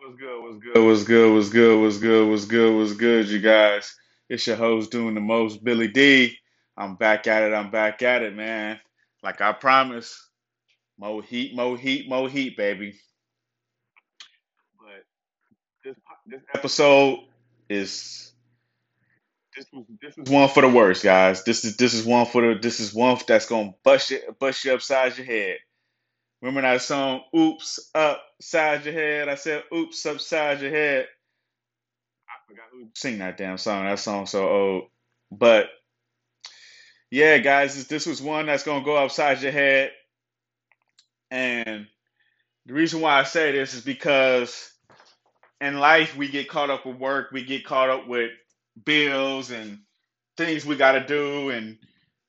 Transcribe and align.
What's 0.00 0.16
good? 0.18 0.42
What's 0.42 0.58
good? 0.58 0.86
What's 0.86 1.04
good? 1.04 1.34
What's 1.34 1.48
good? 1.50 1.80
What's 1.82 1.98
good? 1.98 2.28
What's 2.28 2.44
good? 2.46 2.76
What's 2.76 2.92
good, 2.94 3.28
you 3.28 3.38
guys? 3.38 3.94
It's 4.30 4.46
your 4.46 4.56
host 4.56 4.90
doing 4.90 5.14
the 5.14 5.20
most, 5.20 5.62
Billy 5.62 5.88
D. 5.88 6.38
I'm 6.74 6.96
back 6.96 7.26
at 7.26 7.42
it. 7.42 7.52
I'm 7.52 7.70
back 7.70 8.00
at 8.00 8.22
it, 8.22 8.34
man. 8.34 8.80
Like 9.22 9.42
I 9.42 9.52
promised, 9.52 10.16
more 10.98 11.22
heat, 11.22 11.54
more 11.54 11.76
heat, 11.76 12.08
more 12.08 12.30
heat, 12.30 12.56
baby. 12.56 12.94
But 14.78 15.04
this 15.84 15.96
this 16.26 16.40
episode 16.54 17.18
is 17.68 18.32
this 19.54 19.66
was 19.74 19.84
this 20.00 20.16
is 20.16 20.30
one 20.30 20.48
for 20.48 20.62
the 20.62 20.70
worst, 20.70 21.04
guys. 21.04 21.44
This 21.44 21.66
is 21.66 21.76
this 21.76 21.92
is 21.92 22.06
one 22.06 22.24
for 22.24 22.40
the 22.40 22.58
this 22.58 22.80
is 22.80 22.94
one 22.94 23.18
that's 23.28 23.46
gonna 23.46 23.74
bust 23.84 24.10
you 24.12 24.20
bust 24.38 24.64
you 24.64 24.72
upside 24.72 25.18
your 25.18 25.26
head. 25.26 25.58
Remember 26.42 26.62
that 26.62 26.82
song, 26.82 27.22
"Oops 27.36 27.90
Upside 27.94 28.84
Your 28.84 28.94
Head"? 28.94 29.28
I 29.28 29.34
said, 29.34 29.64
"Oops 29.74 30.06
Upside 30.06 30.60
Your 30.62 30.70
Head." 30.70 31.08
I 32.28 32.32
forgot 32.48 32.66
who 32.72 32.88
sing 32.94 33.18
that 33.18 33.36
damn 33.36 33.58
song. 33.58 33.86
That 33.86 33.98
song's 33.98 34.30
so 34.30 34.48
old. 34.48 34.84
But 35.32 35.70
yeah, 37.10 37.38
guys, 37.38 37.74
this, 37.76 37.86
this 37.86 38.06
was 38.06 38.22
one 38.22 38.46
that's 38.46 38.64
gonna 38.64 38.84
go 38.84 38.96
upside 38.96 39.42
your 39.42 39.52
head. 39.52 39.92
And 41.30 41.88
the 42.66 42.74
reason 42.74 43.00
why 43.00 43.18
I 43.20 43.24
say 43.24 43.52
this 43.52 43.74
is 43.74 43.82
because 43.82 44.72
in 45.60 45.78
life 45.78 46.16
we 46.16 46.28
get 46.28 46.48
caught 46.48 46.70
up 46.70 46.86
with 46.86 46.98
work, 46.98 47.32
we 47.32 47.44
get 47.44 47.66
caught 47.66 47.90
up 47.90 48.08
with 48.08 48.32
bills 48.84 49.50
and 49.50 49.80
things 50.36 50.66
we 50.66 50.76
gotta 50.76 51.06
do, 51.06 51.50
and 51.50 51.78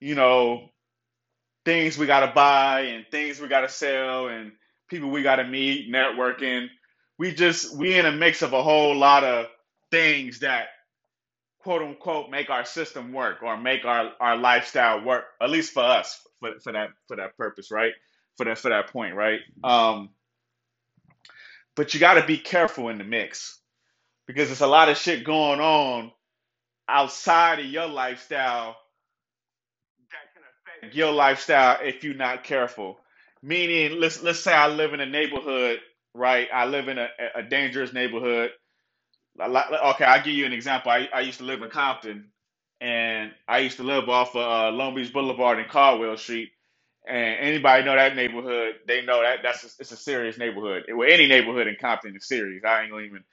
you 0.02 0.16
know 0.16 0.71
things 1.66 1.98
we 1.98 2.06
gotta 2.08 2.32
buy 2.34 2.82
and 2.82 3.06
things 3.12 3.40
we 3.40 3.48
gotta 3.48 3.70
sell 3.70 4.28
and 4.28 4.52
people 4.90 5.10
we 5.10 5.24
gotta 5.24 5.46
meet, 5.46 5.92
networking. 5.92 6.68
We 7.18 7.34
just 7.34 7.76
we 7.76 7.98
in 7.98 8.06
a 8.06 8.12
mix 8.12 8.42
of 8.42 8.54
a 8.54 8.64
whole 8.64 8.96
lot 8.96 9.24
of 9.24 9.48
things 9.92 10.40
that 10.40 10.68
quote 11.60 11.82
unquote 11.82 12.30
make 12.30 12.50
our 12.50 12.66
system 12.66 13.14
work 13.14 13.44
or 13.44 13.58
make 13.58 13.86
our, 13.86 14.12
our 14.20 14.38
lifestyle 14.38 15.04
work, 15.04 15.26
at 15.42 15.50
least 15.50 15.74
for 15.74 15.84
us, 15.84 16.22
for, 16.40 16.60
for 16.64 16.74
that 16.74 16.90
for 17.08 17.18
that 17.18 17.38
purpose, 17.38 17.72
right? 17.72 17.94
For 18.38 18.46
that 18.46 18.58
for 18.58 18.70
that 18.70 18.88
point, 18.92 19.16
right? 19.16 19.42
Um, 19.64 20.10
but 21.76 21.94
you 21.94 22.00
gotta 22.00 22.26
be 22.26 22.38
careful 22.38 22.90
in 22.90 22.98
the 22.98 23.04
mix 23.04 23.60
because 24.28 24.48
there's 24.50 24.62
a 24.62 24.68
lot 24.68 24.90
of 24.90 24.98
shit 24.98 25.24
going 25.24 25.60
on 25.60 26.12
outside 26.88 27.60
of 27.60 27.66
your 27.66 27.88
lifestyle 27.88 28.76
your 30.94 31.12
lifestyle 31.12 31.80
if 31.84 32.04
you're 32.04 32.16
not 32.16 32.44
careful. 32.44 33.00
Meaning, 33.44 34.00
let's 34.00 34.22
let's 34.24 34.40
say 34.40 34.54
I 34.54 34.68
live 34.68 34.94
in 34.94 35.00
a 35.00 35.06
neighborhood, 35.06 35.80
right? 36.14 36.48
I 36.54 36.66
live 36.66 36.88
in 36.88 36.98
a, 36.98 37.08
a 37.36 37.44
dangerous 37.44 37.94
neighborhood. 37.94 38.52
Okay, 39.40 40.06
I'll 40.06 40.24
give 40.24 40.34
you 40.34 40.46
an 40.46 40.54
example. 40.54 40.92
I, 40.92 41.10
I 41.14 41.22
used 41.22 41.40
to 41.40 41.46
live 41.46 41.62
in 41.64 41.70
Compton, 41.70 42.32
and 42.82 43.32
I 43.48 43.60
used 43.60 43.78
to 43.78 43.84
live 43.84 44.10
off 44.10 44.36
of 44.36 44.44
uh, 44.44 44.76
Long 44.76 44.96
Beach 44.96 45.14
Boulevard 45.14 45.60
and 45.60 45.70
Caldwell 45.70 46.18
Street. 46.18 46.50
And 47.08 47.38
anybody 47.40 47.84
know 47.84 47.96
that 47.96 48.16
neighborhood? 48.16 48.76
They 48.88 49.04
know 49.04 49.22
that 49.24 49.40
that's 49.44 49.64
a, 49.64 49.68
it's 49.80 49.92
a 49.92 49.98
serious 49.98 50.38
neighborhood. 50.38 50.84
Well, 50.94 51.10
any 51.12 51.28
neighborhood 51.28 51.68
in 51.68 51.76
Compton 51.82 52.16
is 52.16 52.28
serious. 52.28 52.64
I 52.66 52.84
ain't 52.84 52.92
gonna 52.92 53.04
even 53.06 53.24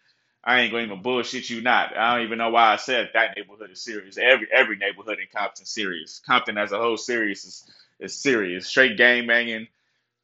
I 0.45 0.61
ain't 0.61 0.73
gonna 0.73 0.85
even 0.85 1.03
bullshit 1.03 1.51
you 1.51 1.61
not. 1.61 1.97
I 1.97 2.15
don't 2.15 2.25
even 2.27 2.39
know 2.39 2.51
why 2.51 2.73
I 2.73 2.77
said 2.77 3.11
that 3.15 3.37
neighborhood 3.37 3.71
is 3.71 3.83
serious. 3.83 4.17
Every 4.19 4.49
every 4.53 4.77
neighborhood 4.77 5.19
in 5.19 5.27
Compton 5.35 5.67
serious. 5.67 6.21
Compton 6.25 6.57
as 6.57 6.73
a 6.73 6.79
whole 6.79 6.97
serious 6.97 7.45
is 7.45 7.71
is 8.01 8.15
serious. 8.15 8.67
Straight 8.67 8.97
gang 8.97 9.27
banging, 9.27 9.67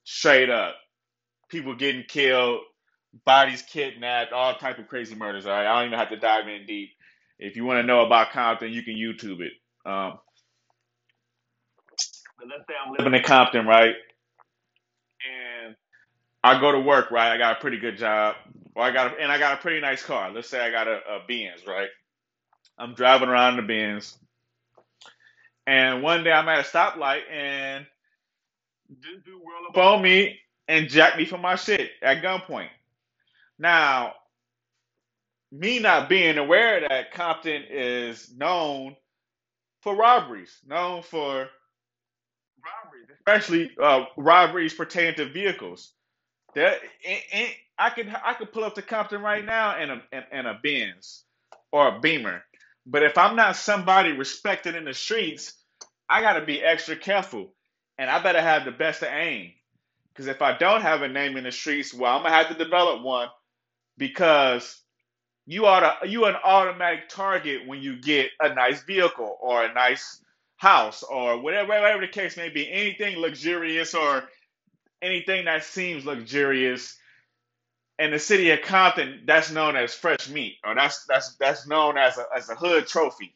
straight 0.05 0.51
up. 0.51 0.77
People 1.49 1.75
getting 1.75 2.05
killed, 2.05 2.61
bodies 3.25 3.63
kidnapped, 3.63 4.33
all 4.33 4.55
type 4.55 4.79
of 4.79 4.89
crazy 4.89 5.15
murders. 5.15 5.47
All 5.47 5.53
right, 5.53 5.67
I 5.67 5.79
don't 5.79 5.89
even 5.89 5.99
have 5.99 6.11
to 6.11 6.17
dive 6.17 6.49
in 6.49 6.67
deep. 6.67 6.91
If 7.39 7.57
you 7.57 7.65
want 7.65 7.79
to 7.79 7.87
know 7.87 8.05
about 8.07 8.31
Compton, 8.31 8.73
you 8.73 8.83
can 8.83 8.95
YouTube 8.95 9.41
it. 9.41 9.53
Um, 9.85 10.19
but 12.39 12.49
let's 12.49 12.67
say 12.69 12.75
I'm 12.85 12.93
living 12.93 13.15
in 13.15 13.23
Compton, 13.23 13.67
right? 13.67 13.95
And 15.65 15.77
I 16.43 16.61
go 16.61 16.73
to 16.73 16.81
work, 16.81 17.11
right? 17.11 17.33
I 17.33 17.39
got 17.39 17.59
a 17.59 17.61
pretty 17.61 17.79
good 17.79 17.99
job, 17.99 18.37
or 18.75 18.83
I 18.85 18.91
got, 18.91 19.13
a, 19.13 19.23
and 19.23 19.31
I 19.31 19.39
got 19.39 19.55
a 19.55 19.63
pretty 19.63 19.81
nice 19.81 20.03
car. 20.03 20.33
Let's 20.33 20.49
say 20.49 20.61
I 20.61 20.71
got 20.71 20.89
a, 20.89 20.97
a 21.09 21.21
Benz, 21.29 21.67
right? 21.67 21.89
I'm 22.79 22.95
driving 22.95 23.29
around 23.29 23.59
in 23.59 23.67
the 23.67 23.69
Benz, 23.69 24.19
and 25.67 26.03
one 26.03 26.25
day 26.25 26.33
I'm 26.33 26.49
at 26.49 26.61
a 26.61 26.69
stoplight, 26.69 27.23
and 27.31 27.87
this 28.89 29.23
dude 29.25 29.35
up 29.69 29.77
on 29.77 30.03
me 30.03 30.39
and 30.69 30.89
jack 30.89 31.17
me 31.17 31.25
for 31.25 31.39
my 31.39 31.57
shit 31.57 31.91
at 32.03 32.23
gunpoint. 32.23 32.69
Now, 33.59 34.15
me 35.53 35.79
not 35.79 36.09
being 36.09 36.39
aware 36.39 36.81
that 36.81 37.13
Compton 37.13 37.65
is 37.71 38.35
known 38.37 38.97
for 39.83 39.95
robberies, 39.95 40.59
known 40.67 41.03
for 41.03 41.49
robberies, 42.65 43.09
especially 43.19 43.73
uh, 43.83 44.07
robberies 44.17 44.75
pertaining 44.75 45.15
to 45.17 45.27
vehicles. 45.27 45.94
That 46.55 46.81
and, 47.07 47.21
and 47.33 47.49
I 47.79 47.91
could 47.91 48.15
I 48.25 48.35
could 48.35 48.53
pull 48.53 48.65
up 48.65 48.75
to 48.77 48.83
Compton 48.83 49.23
right 49.23 49.45
now 49.45 49.81
in 49.81 49.91
a 49.91 50.03
in, 50.33 50.47
a 50.47 50.59
Benz 50.63 51.25
or 51.73 51.89
a 51.89 52.01
Beamer, 52.01 52.45
but 52.87 53.03
if 53.03 53.19
I'm 53.19 53.37
not 53.37 53.57
somebody 53.57 54.13
respected 54.13 54.75
in 54.75 54.85
the 54.85 54.95
streets, 54.95 55.53
I 56.09 56.21
got 56.21 56.35
to 56.35 56.45
be 56.45 56.63
extra 56.63 56.97
careful, 56.97 57.53
and 57.99 58.09
I 58.09 58.23
better 58.23 58.41
have 58.41 58.65
the 58.65 58.71
best 58.71 59.03
of 59.03 59.09
aim. 59.09 59.53
Because 60.13 60.29
if 60.29 60.43
I 60.43 60.57
don't 60.57 60.83
have 60.83 61.03
a 61.03 61.09
name 61.09 61.37
in 61.37 61.45
the 61.45 61.51
streets, 61.53 61.93
well, 61.93 62.17
I'm 62.17 62.23
gonna 62.23 62.35
have 62.35 62.49
to 62.49 62.65
develop 62.65 63.03
one. 63.03 63.29
Because 63.97 64.81
you 65.47 65.67
are 65.67 65.81
the, 65.81 66.09
you 66.09 66.25
an 66.27 66.37
automatic 66.45 67.09
target 67.09 67.67
when 67.67 67.83
you 67.83 68.01
get 68.01 68.31
a 68.41 68.55
nice 68.55 68.83
vehicle 68.83 69.37
or 69.41 69.65
a 69.65 69.75
nice 69.75 70.21
house 70.57 71.03
or 71.03 71.41
whatever 71.41 71.69
whatever 71.69 72.01
the 72.01 72.09
case 72.09 72.37
may 72.37 72.49
be, 72.49 72.71
anything 72.71 73.19
luxurious 73.19 73.95
or 73.95 74.25
anything 75.03 75.47
that 75.47 75.65
seems 75.65 76.07
luxurious 76.07 76.97
in 77.99 78.11
the 78.11 78.19
city 78.19 78.51
of 78.51 78.63
Compton, 78.63 79.23
that's 79.27 79.51
known 79.53 79.77
as 79.77 79.95
fresh 79.95 80.29
meat, 80.29 80.57
or 80.65 80.75
that's 80.75 81.05
that's 81.07 81.37
that's 81.37 81.67
known 81.67 81.99
as 81.99 82.19
a 82.19 82.27
as 82.37 82.49
a 82.51 82.55
hood 82.57 82.87
trophy. 82.87 83.35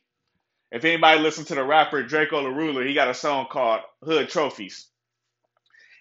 If 0.72 0.84
anybody 0.84 1.20
listens 1.20 1.48
to 1.48 1.54
the 1.54 1.64
rapper 1.64 2.04
Drakeo 2.04 2.42
the 2.42 2.50
Ruler, 2.50 2.84
he 2.84 2.94
got 2.94 3.08
a 3.08 3.14
song 3.14 3.46
called 3.50 3.80
Hood 4.04 4.28
Trophies. 4.28 4.86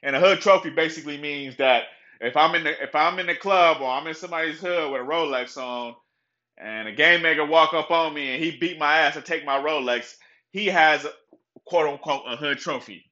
And 0.03 0.15
a 0.15 0.19
hood 0.19 0.41
trophy 0.41 0.69
basically 0.71 1.17
means 1.17 1.57
that 1.57 1.85
if 2.21 2.37
I'm 2.37 2.55
in 2.55 2.63
the 2.63 2.83
if 2.83 2.95
I'm 2.95 3.19
in 3.19 3.27
the 3.27 3.35
club 3.35 3.81
or 3.81 3.89
I'm 3.89 4.07
in 4.07 4.15
somebody's 4.15 4.59
hood 4.59 4.91
with 4.91 5.01
a 5.01 5.05
Rolex 5.05 5.57
on, 5.57 5.95
and 6.57 6.87
a 6.87 6.91
game 6.93 7.21
maker 7.21 7.45
walk 7.45 7.73
up 7.73 7.91
on 7.91 8.13
me 8.13 8.33
and 8.33 8.43
he 8.43 8.57
beat 8.57 8.79
my 8.79 8.99
ass 8.99 9.15
and 9.15 9.25
take 9.25 9.45
my 9.45 9.59
Rolex, 9.59 10.15
he 10.51 10.67
has 10.67 11.05
quote 11.65 11.87
unquote 11.89 12.23
a 12.27 12.35
hood 12.35 12.59
trophy. 12.59 13.06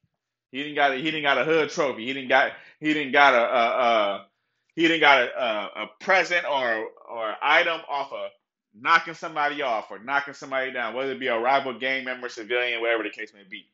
He 0.52 0.64
didn't 0.64 0.76
got 0.76 0.94
a, 0.94 0.96
he 0.98 1.04
didn't 1.04 1.24
got 1.24 1.40
a 1.40 1.46
hood 1.46 1.72
trophy. 1.72 2.06
He 2.06 2.14
didn't 2.14 2.30
got 2.30 2.54
he 2.82 2.94
didn't 2.94 3.14
got 3.14 3.36
a, 3.36 3.40
a, 3.40 3.68
a 3.68 4.28
he 4.76 4.84
didn't 4.84 5.02
got 5.02 5.24
a, 5.24 5.44
a, 5.44 5.84
a 5.84 5.88
present 6.02 6.46
or 6.46 6.90
or 7.12 7.36
item 7.44 7.82
off 7.90 8.14
of 8.14 8.32
knocking 8.80 9.16
somebody 9.16 9.62
off 9.64 9.92
or 9.92 10.00
knocking 10.00 10.36
somebody 10.36 10.72
down, 10.72 10.96
whether 10.96 11.14
it 11.14 11.20
be 11.22 11.28
a 11.28 11.40
rival 11.40 11.78
gang 11.80 12.06
member, 12.06 12.30
civilian, 12.30 12.82
whatever 12.82 13.04
the 13.04 13.12
case 13.12 13.34
may 13.34 13.44
be. 13.50 13.66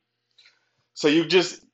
So 0.94 1.08
you 1.08 1.26
just 1.26 1.64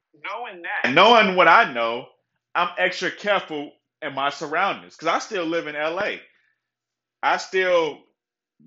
knowing 0.00 0.62
that, 0.62 0.94
knowing 0.94 1.36
what 1.36 1.48
I 1.48 1.72
know, 1.72 2.08
I'm 2.54 2.70
extra 2.78 3.10
careful 3.10 3.72
in 4.02 4.14
my 4.14 4.30
surroundings 4.30 4.94
because 4.96 5.08
I 5.08 5.18
still 5.20 5.46
live 5.46 5.66
in 5.68 5.74
LA. 5.76 6.16
I 7.22 7.38
still 7.38 8.00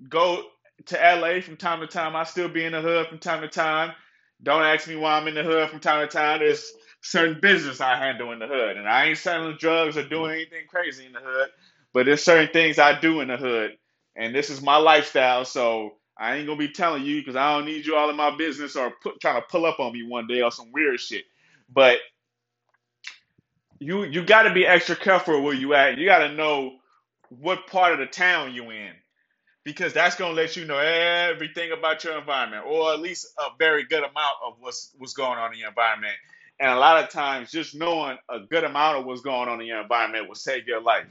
go 0.08 0.44
to 0.86 0.96
LA 0.96 1.40
from 1.42 1.56
time 1.56 1.80
to 1.80 1.86
time. 1.86 2.16
I 2.16 2.24
still 2.24 2.48
be 2.48 2.64
in 2.64 2.72
the 2.72 2.82
hood 2.82 3.08
from 3.08 3.18
time 3.18 3.42
to 3.42 3.48
time. 3.48 3.92
Don't 4.42 4.62
ask 4.62 4.88
me 4.88 4.96
why 4.96 5.14
I'm 5.18 5.28
in 5.28 5.34
the 5.34 5.42
hood 5.42 5.70
from 5.70 5.80
time 5.80 6.06
to 6.06 6.12
time. 6.12 6.40
There's 6.40 6.72
certain 7.02 7.40
business 7.40 7.80
I 7.80 7.96
handle 7.96 8.32
in 8.32 8.38
the 8.38 8.46
hood, 8.46 8.76
and 8.76 8.88
I 8.88 9.06
ain't 9.06 9.18
selling 9.18 9.56
drugs 9.58 9.96
or 9.96 10.08
doing 10.08 10.32
anything 10.32 10.66
crazy 10.68 11.06
in 11.06 11.12
the 11.12 11.20
hood. 11.20 11.50
But 11.92 12.06
there's 12.06 12.24
certain 12.24 12.52
things 12.52 12.78
I 12.78 12.98
do 12.98 13.20
in 13.20 13.28
the 13.28 13.36
hood, 13.36 13.72
and 14.16 14.34
this 14.34 14.50
is 14.50 14.62
my 14.62 14.76
lifestyle. 14.76 15.44
So 15.44 15.96
I 16.18 16.36
ain't 16.36 16.46
gonna 16.46 16.58
be 16.58 16.68
telling 16.68 17.04
you 17.04 17.20
because 17.20 17.36
I 17.36 17.54
don't 17.56 17.66
need 17.66 17.86
you 17.86 17.96
all 17.96 18.10
in 18.10 18.16
my 18.16 18.36
business 18.36 18.76
or 18.76 18.92
put, 19.02 19.20
trying 19.20 19.40
to 19.40 19.46
pull 19.48 19.66
up 19.66 19.80
on 19.80 19.92
me 19.92 20.02
one 20.02 20.26
day 20.26 20.42
or 20.42 20.50
some 20.50 20.72
weird 20.72 21.00
shit. 21.00 21.24
But 21.72 21.98
you 23.80 24.04
you 24.04 24.24
got 24.24 24.42
to 24.42 24.54
be 24.54 24.66
extra 24.66 24.96
careful 24.96 25.42
where 25.42 25.54
you 25.54 25.74
at. 25.74 25.98
You 25.98 26.06
got 26.06 26.20
to 26.20 26.32
know 26.34 26.78
what 27.28 27.66
part 27.66 27.92
of 27.92 27.98
the 27.98 28.06
town 28.06 28.54
you 28.54 28.70
in 28.70 28.92
because 29.64 29.92
that's 29.92 30.16
going 30.16 30.34
to 30.34 30.40
let 30.40 30.56
you 30.56 30.64
know 30.64 30.78
everything 30.78 31.72
about 31.72 32.04
your 32.04 32.18
environment 32.18 32.64
or 32.66 32.92
at 32.92 33.00
least 33.00 33.28
a 33.38 33.50
very 33.58 33.84
good 33.84 34.00
amount 34.02 34.36
of 34.46 34.54
what's 34.60 34.92
what's 34.98 35.14
going 35.14 35.38
on 35.38 35.52
in 35.52 35.58
your 35.60 35.68
environment 35.68 36.14
and 36.60 36.70
a 36.70 36.78
lot 36.78 37.02
of 37.02 37.10
times 37.10 37.50
just 37.50 37.74
knowing 37.74 38.18
a 38.30 38.40
good 38.40 38.64
amount 38.64 38.98
of 38.98 39.06
what's 39.06 39.22
going 39.22 39.48
on 39.48 39.60
in 39.60 39.66
your 39.66 39.82
environment 39.82 40.28
will 40.28 40.34
save 40.34 40.66
your 40.66 40.82
life 40.82 41.06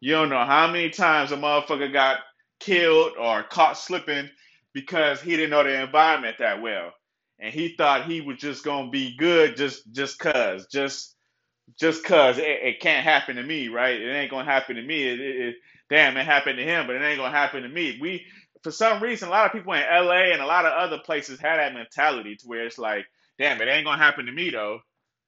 you 0.00 0.12
don't 0.12 0.30
know 0.30 0.44
how 0.44 0.68
many 0.68 0.90
times 0.90 1.32
a 1.32 1.36
motherfucker 1.36 1.92
got 1.92 2.18
killed 2.60 3.12
or 3.20 3.44
caught 3.44 3.78
slipping 3.78 4.28
because 4.74 5.20
he 5.20 5.32
didn't 5.32 5.50
know 5.50 5.64
the 5.64 5.82
environment 5.82 6.36
that 6.40 6.62
well 6.62 6.92
and 7.40 7.54
he 7.54 7.74
thought 7.76 8.06
he 8.06 8.20
was 8.22 8.38
just 8.38 8.64
going 8.64 8.86
to 8.86 8.92
be 8.92 9.16
good 9.18 9.56
just 9.56 9.90
just 9.92 10.18
cuz 10.18 10.66
just 10.68 11.08
just 11.80 12.04
cause 12.04 12.38
it, 12.38 12.44
it 12.46 12.80
can't 12.80 13.04
happen 13.04 13.36
to 13.36 13.44
me, 13.44 13.68
right? 13.68 14.00
It 14.00 14.10
ain't 14.12 14.30
gonna 14.32 14.44
happen 14.44 14.76
to 14.76 14.82
me. 14.82 15.04
It, 15.08 15.20
it- 15.20 15.56
damn, 15.92 16.16
it 16.18 16.26
happened 16.26 16.58
to 16.58 16.64
him, 16.64 16.88
but 16.88 16.96
it 16.96 17.02
ain't 17.02 17.18
gonna 17.18 17.36
happen 17.36 17.62
to 17.64 17.70
me. 17.70 17.98
We, 18.02 18.26
for 18.64 18.72
some 18.72 19.02
reason, 19.02 19.28
a 19.28 19.32
lot 19.32 19.46
of 19.46 19.52
people 19.52 19.74
in 19.74 19.82
LA 19.82 20.32
and 20.32 20.42
a 20.42 20.46
lot 20.46 20.66
of 20.66 20.72
other 20.74 20.98
places 21.04 21.40
had 21.40 21.58
that 21.58 21.74
mentality 21.74 22.36
to 22.38 22.48
where 22.48 22.66
it's 22.66 22.78
like, 22.78 23.06
damn, 23.38 23.62
it 23.62 23.68
ain't 23.68 23.86
gonna 23.86 24.02
happen 24.02 24.26
to 24.26 24.32
me 24.32 24.50
though. 24.50 24.80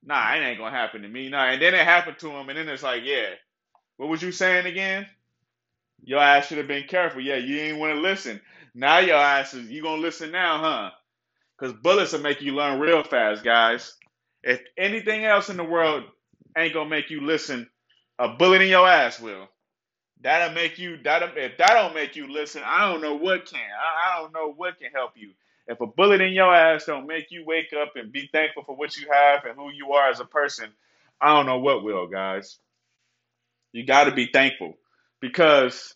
Nah, 0.04 0.34
it 0.34 0.40
ain't 0.40 0.58
gonna 0.58 0.76
happen 0.76 1.02
to 1.02 1.08
me. 1.08 1.30
Nah, 1.30 1.46
and 1.50 1.62
then 1.62 1.74
it 1.74 1.84
happened 1.86 2.18
to 2.20 2.30
him, 2.30 2.50
and 2.50 2.58
then 2.58 2.68
it's 2.70 2.84
like, 2.84 3.04
yeah, 3.04 3.30
what 3.98 4.10
was 4.10 4.22
you 4.22 4.32
saying 4.32 4.66
again? 4.66 5.06
Your 6.04 6.20
ass 6.20 6.48
should 6.48 6.58
have 6.58 6.68
been 6.68 6.88
careful. 6.88 7.22
Yeah, 7.22 7.36
you 7.36 7.56
didn't 7.56 7.80
want 7.80 7.94
to 7.94 8.00
listen. 8.00 8.40
Now 8.74 9.00
your 9.00 9.16
ass 9.18 9.54
is 9.54 9.70
you 9.70 9.82
gonna 9.82 10.02
listen 10.02 10.32
now, 10.32 10.58
huh? 10.60 10.90
Because 11.58 11.74
bullets 11.82 12.12
will 12.12 12.20
make 12.20 12.42
you 12.42 12.54
learn 12.54 12.80
real 12.80 13.04
fast, 13.04 13.44
guys. 13.44 13.94
If 14.44 14.62
anything 14.78 15.24
else 15.24 15.50
in 15.50 15.58
the 15.58 15.64
world 15.64 16.04
ain't 16.58 16.74
gonna 16.74 16.90
make 16.90 17.10
you 17.10 17.22
listen, 17.22 17.68
a 18.18 18.28
bullet 18.28 18.62
in 18.62 18.68
your 18.70 18.88
ass 18.88 19.20
will. 19.20 19.48
That'll 20.22 20.54
make 20.54 20.78
you. 20.78 20.98
That'll 21.02 21.28
if 21.36 21.58
that 21.58 21.74
don't 21.74 21.94
make 21.94 22.16
you 22.16 22.32
listen, 22.32 22.62
I 22.64 22.90
don't 22.90 23.02
know 23.02 23.14
what 23.14 23.46
can. 23.46 23.60
I, 23.60 24.18
I 24.18 24.20
don't 24.22 24.32
know 24.32 24.52
what 24.52 24.78
can 24.78 24.90
help 24.92 25.12
you. 25.16 25.30
If 25.66 25.80
a 25.80 25.86
bullet 25.86 26.20
in 26.20 26.32
your 26.32 26.54
ass 26.54 26.84
don't 26.86 27.06
make 27.06 27.30
you 27.30 27.44
wake 27.46 27.72
up 27.72 27.92
and 27.96 28.12
be 28.12 28.28
thankful 28.32 28.64
for 28.64 28.76
what 28.76 28.96
you 28.96 29.06
have 29.10 29.44
and 29.44 29.56
who 29.56 29.70
you 29.70 29.92
are 29.92 30.10
as 30.10 30.20
a 30.20 30.24
person, 30.24 30.70
I 31.20 31.34
don't 31.34 31.46
know 31.46 31.58
what 31.58 31.84
will, 31.84 32.06
guys. 32.06 32.58
You 33.72 33.84
got 33.84 34.04
to 34.04 34.12
be 34.12 34.28
thankful 34.32 34.76
because 35.20 35.94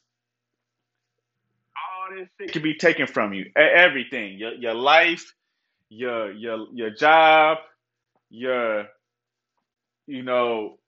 all 1.77 2.17
this 2.17 2.29
shit 2.41 2.53
can 2.53 2.63
be 2.63 2.75
taken 2.75 3.07
from 3.07 3.33
you. 3.33 3.51
Everything, 3.57 4.39
your 4.39 4.55
your 4.55 4.75
life, 4.75 5.35
your 5.91 6.33
your 6.33 6.67
your 6.73 6.91
job, 6.91 7.59
your 8.31 8.87
you 10.07 10.23
know 10.23 10.79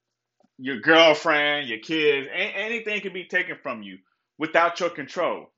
your 0.61 0.79
girlfriend, 0.79 1.67
your 1.67 1.79
kids, 1.79 2.27
anything 2.31 3.01
can 3.01 3.13
be 3.13 3.25
taken 3.25 3.57
from 3.63 3.81
you 3.81 3.97
without 4.37 4.79
your 4.79 4.91
control. 4.91 5.51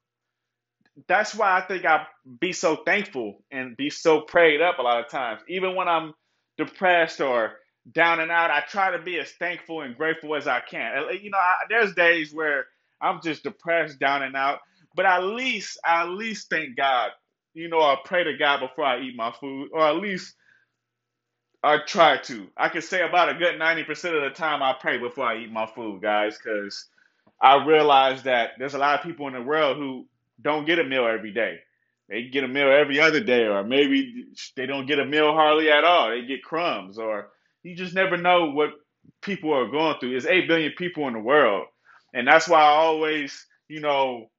That's 1.07 1.35
why 1.35 1.57
I 1.57 1.61
think 1.61 1.85
I 1.85 2.07
be 2.39 2.53
so 2.53 2.77
thankful 2.77 3.43
and 3.51 3.75
be 3.75 3.89
so 3.89 4.21
prayed 4.21 4.61
up 4.61 4.79
a 4.79 4.81
lot 4.81 5.03
of 5.03 5.11
times. 5.11 5.41
Even 5.49 5.75
when 5.75 5.89
I'm 5.89 6.13
depressed 6.57 7.19
or 7.19 7.53
down 7.91 8.21
and 8.21 8.31
out, 8.31 8.49
I 8.49 8.61
try 8.61 8.91
to 8.91 9.03
be 9.03 9.19
as 9.19 9.31
thankful 9.31 9.81
and 9.81 9.97
grateful 9.97 10.35
as 10.35 10.47
I 10.47 10.61
can. 10.61 11.03
You 11.21 11.31
know, 11.31 11.37
I, 11.37 11.55
there's 11.69 11.93
days 11.95 12.33
where 12.33 12.67
I'm 13.01 13.19
just 13.21 13.43
depressed, 13.43 13.99
down 13.99 14.23
and 14.23 14.35
out, 14.37 14.59
but 14.95 15.05
at 15.05 15.23
least, 15.23 15.77
I 15.85 16.03
at 16.03 16.09
least 16.09 16.49
thank 16.49 16.77
God. 16.77 17.09
You 17.53 17.67
know, 17.67 17.81
I 17.81 17.97
pray 18.05 18.23
to 18.23 18.37
God 18.37 18.61
before 18.61 18.85
I 18.85 19.01
eat 19.01 19.17
my 19.17 19.33
food, 19.39 19.69
or 19.73 19.81
at 19.81 19.97
least 19.97 20.33
I 21.63 21.77
try 21.77 22.17
to. 22.17 22.47
I 22.57 22.69
can 22.69 22.81
say 22.81 23.01
about 23.01 23.29
a 23.29 23.35
good 23.35 23.59
90% 23.59 23.89
of 24.15 24.23
the 24.23 24.31
time 24.35 24.61
I 24.61 24.73
pray 24.79 24.97
before 24.97 25.25
I 25.25 25.37
eat 25.37 25.51
my 25.51 25.65
food, 25.65 26.01
guys, 26.01 26.37
because 26.37 26.87
I 27.41 27.65
realize 27.65 28.23
that 28.23 28.51
there's 28.59 28.73
a 28.73 28.79
lot 28.79 28.99
of 28.99 29.05
people 29.05 29.27
in 29.27 29.33
the 29.33 29.41
world 29.41 29.77
who 29.77 30.05
don't 30.41 30.65
get 30.65 30.79
a 30.79 30.83
meal 30.83 31.07
every 31.07 31.31
day. 31.31 31.59
They 32.09 32.23
get 32.23 32.43
a 32.43 32.47
meal 32.49 32.69
every 32.69 32.99
other 32.99 33.23
day, 33.23 33.45
or 33.45 33.63
maybe 33.63 34.25
they 34.55 34.65
don't 34.65 34.87
get 34.87 34.99
a 34.99 35.05
meal 35.05 35.31
hardly 35.33 35.71
at 35.71 35.85
all. 35.85 36.09
They 36.09 36.25
get 36.25 36.43
crumbs, 36.43 36.97
or 36.97 37.29
you 37.63 37.75
just 37.75 37.93
never 37.93 38.17
know 38.17 38.51
what 38.51 38.71
people 39.21 39.53
are 39.53 39.67
going 39.69 39.97
through. 39.99 40.11
There's 40.11 40.25
8 40.25 40.47
billion 40.47 40.73
people 40.77 41.07
in 41.07 41.13
the 41.13 41.19
world. 41.19 41.67
And 42.13 42.27
that's 42.27 42.47
why 42.47 42.59
I 42.59 42.67
always, 42.67 43.47
you 43.69 43.79
know, 43.79 44.29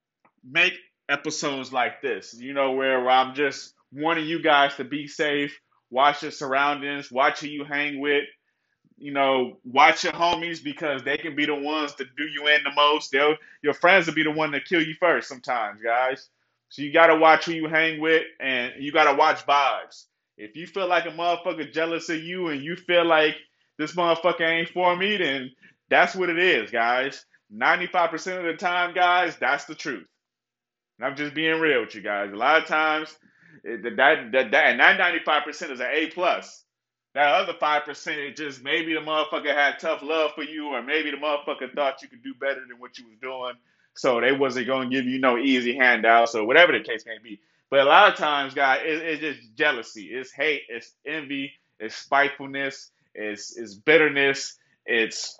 make 0.47 0.73
episodes 1.09 1.73
like 1.73 2.01
this, 2.01 2.35
you 2.39 2.53
know, 2.53 2.73
where 2.73 3.09
I'm 3.09 3.33
just 3.35 3.73
wanting 3.91 4.25
you 4.25 4.41
guys 4.41 4.75
to 4.75 4.83
be 4.83 5.07
safe, 5.07 5.59
watch 5.89 6.23
your 6.23 6.31
surroundings, 6.31 7.11
watch 7.11 7.41
who 7.41 7.47
you 7.47 7.63
hang 7.63 7.99
with, 7.99 8.25
you 8.97 9.11
know, 9.11 9.57
watch 9.63 10.03
your 10.03 10.13
homies 10.13 10.63
because 10.63 11.03
they 11.03 11.17
can 11.17 11.35
be 11.35 11.45
the 11.45 11.55
ones 11.55 11.93
to 11.95 12.05
do 12.17 12.23
you 12.23 12.47
in 12.47 12.63
the 12.63 12.71
most. 12.75 13.11
They'll 13.11 13.35
your 13.61 13.73
friends 13.73 14.07
will 14.07 14.13
be 14.13 14.23
the 14.23 14.31
one 14.31 14.51
to 14.51 14.61
kill 14.61 14.81
you 14.81 14.95
first 14.99 15.27
sometimes, 15.27 15.81
guys. 15.81 16.29
So 16.69 16.81
you 16.81 16.91
gotta 16.93 17.15
watch 17.15 17.45
who 17.45 17.53
you 17.53 17.67
hang 17.67 17.99
with 17.99 18.23
and 18.39 18.73
you 18.79 18.91
gotta 18.91 19.15
watch 19.15 19.45
vibes. 19.45 20.05
If 20.37 20.55
you 20.55 20.67
feel 20.67 20.87
like 20.87 21.05
a 21.05 21.11
motherfucker 21.11 21.71
jealous 21.71 22.09
of 22.09 22.21
you 22.21 22.47
and 22.49 22.61
you 22.61 22.75
feel 22.75 23.05
like 23.05 23.35
this 23.77 23.95
motherfucker 23.95 24.41
ain't 24.41 24.69
for 24.69 24.95
me, 24.95 25.17
then 25.17 25.51
that's 25.89 26.15
what 26.15 26.29
it 26.29 26.39
is, 26.39 26.71
guys. 26.71 27.25
95% 27.53 28.39
of 28.39 28.43
the 28.43 28.55
time, 28.55 28.93
guys, 28.93 29.37
that's 29.37 29.65
the 29.65 29.75
truth. 29.75 30.07
And 30.97 31.07
I'm 31.07 31.15
just 31.15 31.33
being 31.33 31.59
real 31.59 31.81
with 31.81 31.95
you 31.95 32.01
guys. 32.01 32.31
A 32.31 32.35
lot 32.35 32.61
of 32.61 32.67
times, 32.67 33.15
that, 33.63 34.31
that, 34.31 34.51
that, 34.51 34.65
and 34.65 34.79
that 34.79 34.99
95% 34.99 35.71
is 35.71 35.79
an 35.79 35.87
A 35.91 36.07
plus. 36.07 36.63
That 37.13 37.33
other 37.33 37.53
5% 37.53 38.29
is 38.29 38.37
just 38.37 38.61
maybe 38.61 38.93
the 38.93 38.99
motherfucker 38.99 39.55
had 39.55 39.79
tough 39.79 40.01
love 40.03 40.31
for 40.35 40.43
you, 40.43 40.67
or 40.67 40.81
maybe 40.81 41.11
the 41.11 41.17
motherfucker 41.17 41.73
thought 41.73 42.01
you 42.01 42.09
could 42.09 42.23
do 42.23 42.33
better 42.33 42.61
than 42.67 42.77
what 42.77 42.97
you 42.97 43.05
was 43.07 43.17
doing. 43.21 43.53
So 43.93 44.19
they 44.19 44.33
wasn't 44.33 44.67
going 44.67 44.89
to 44.89 44.95
give 44.95 45.05
you 45.05 45.19
no 45.19 45.37
easy 45.37 45.75
handouts 45.75 46.35
or 46.35 46.45
whatever 46.45 46.73
the 46.73 46.83
case 46.83 47.05
may 47.05 47.17
be. 47.23 47.39
But 47.69 47.79
a 47.79 47.85
lot 47.85 48.11
of 48.11 48.17
times, 48.17 48.53
guys, 48.53 48.81
it, 48.83 49.01
it's 49.01 49.21
just 49.21 49.55
jealousy. 49.55 50.09
It's 50.11 50.31
hate. 50.31 50.63
It's 50.67 50.93
envy. 51.05 51.53
It's 51.79 51.95
spitefulness. 51.95 52.91
It's, 53.13 53.57
it's 53.57 53.75
bitterness. 53.75 54.57
It's 54.85 55.39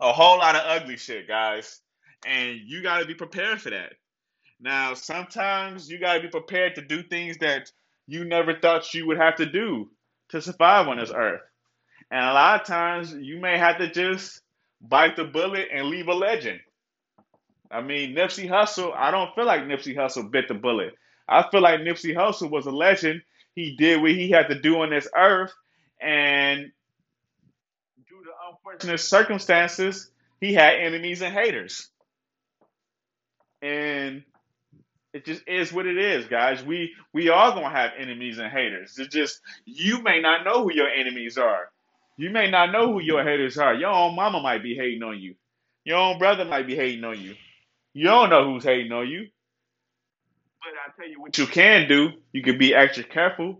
a 0.00 0.12
whole 0.12 0.38
lot 0.38 0.54
of 0.54 0.62
ugly 0.64 0.96
shit, 0.96 1.26
guys. 1.26 1.80
And 2.24 2.60
you 2.64 2.82
got 2.82 3.00
to 3.00 3.06
be 3.06 3.14
prepared 3.14 3.60
for 3.60 3.70
that. 3.70 3.94
Now, 4.60 4.94
sometimes 4.94 5.88
you 5.88 6.00
got 6.00 6.14
to 6.14 6.20
be 6.20 6.28
prepared 6.28 6.74
to 6.74 6.82
do 6.82 7.02
things 7.02 7.38
that 7.38 7.70
you 8.06 8.24
never 8.24 8.58
thought 8.58 8.92
you 8.94 9.06
would 9.06 9.18
have 9.18 9.36
to 9.36 9.46
do 9.46 9.90
to 10.30 10.42
survive 10.42 10.88
on 10.88 10.98
this 10.98 11.12
earth. 11.14 11.42
And 12.10 12.24
a 12.24 12.32
lot 12.32 12.60
of 12.60 12.66
times 12.66 13.12
you 13.12 13.40
may 13.40 13.58
have 13.58 13.78
to 13.78 13.90
just 13.90 14.40
bite 14.80 15.16
the 15.16 15.24
bullet 15.24 15.68
and 15.72 15.88
leave 15.88 16.08
a 16.08 16.14
legend. 16.14 16.60
I 17.70 17.82
mean, 17.82 18.14
Nipsey 18.14 18.48
Hussle, 18.48 18.94
I 18.96 19.10
don't 19.10 19.34
feel 19.34 19.44
like 19.44 19.62
Nipsey 19.62 19.94
Hussle 19.94 20.30
bit 20.30 20.48
the 20.48 20.54
bullet. 20.54 20.94
I 21.28 21.48
feel 21.50 21.60
like 21.60 21.80
Nipsey 21.80 22.16
Hussle 22.16 22.50
was 22.50 22.66
a 22.66 22.70
legend. 22.70 23.22
He 23.54 23.76
did 23.76 24.00
what 24.00 24.12
he 24.12 24.30
had 24.30 24.48
to 24.48 24.58
do 24.60 24.80
on 24.80 24.90
this 24.90 25.06
earth. 25.14 25.52
And 26.00 26.72
due 28.08 28.24
to 28.24 28.30
unfortunate 28.50 28.98
circumstances, 28.98 30.10
he 30.40 30.54
had 30.54 30.76
enemies 30.76 31.20
and 31.20 31.34
haters. 31.34 31.88
And 33.60 34.22
It 35.18 35.26
just 35.26 35.42
is 35.48 35.72
what 35.72 35.86
it 35.86 35.98
is, 35.98 36.26
guys. 36.26 36.62
We 36.64 36.94
we 37.14 37.30
all 37.30 37.52
gonna 37.52 37.70
have 37.70 37.92
enemies 37.98 38.38
and 38.38 38.52
haters. 38.52 38.98
It's 38.98 39.14
just 39.14 39.40
you 39.66 40.02
may 40.02 40.20
not 40.20 40.44
know 40.44 40.64
who 40.64 40.72
your 40.72 40.88
enemies 40.88 41.38
are. 41.38 41.70
You 42.18 42.30
may 42.30 42.50
not 42.50 42.72
know 42.72 42.92
who 42.92 43.00
your 43.00 43.24
haters 43.24 43.58
are. 43.58 43.74
Your 43.74 43.90
own 43.90 44.16
mama 44.16 44.40
might 44.40 44.62
be 44.62 44.76
hating 44.76 45.02
on 45.02 45.18
you. 45.20 45.34
Your 45.84 45.98
own 45.98 46.18
brother 46.18 46.44
might 46.46 46.68
be 46.68 46.76
hating 46.76 47.04
on 47.04 47.20
you. 47.20 47.34
You 47.94 48.04
don't 48.06 48.30
know 48.30 48.44
who's 48.52 48.64
hating 48.64 48.92
on 48.92 49.08
you. 49.08 49.22
But 50.62 50.74
I 50.86 50.92
tell 51.02 51.10
you 51.10 51.20
what 51.20 51.38
you 51.38 51.46
can 51.46 51.88
do. 51.88 52.10
You 52.32 52.42
can 52.42 52.58
be 52.58 52.74
extra 52.74 53.04
careful. 53.04 53.58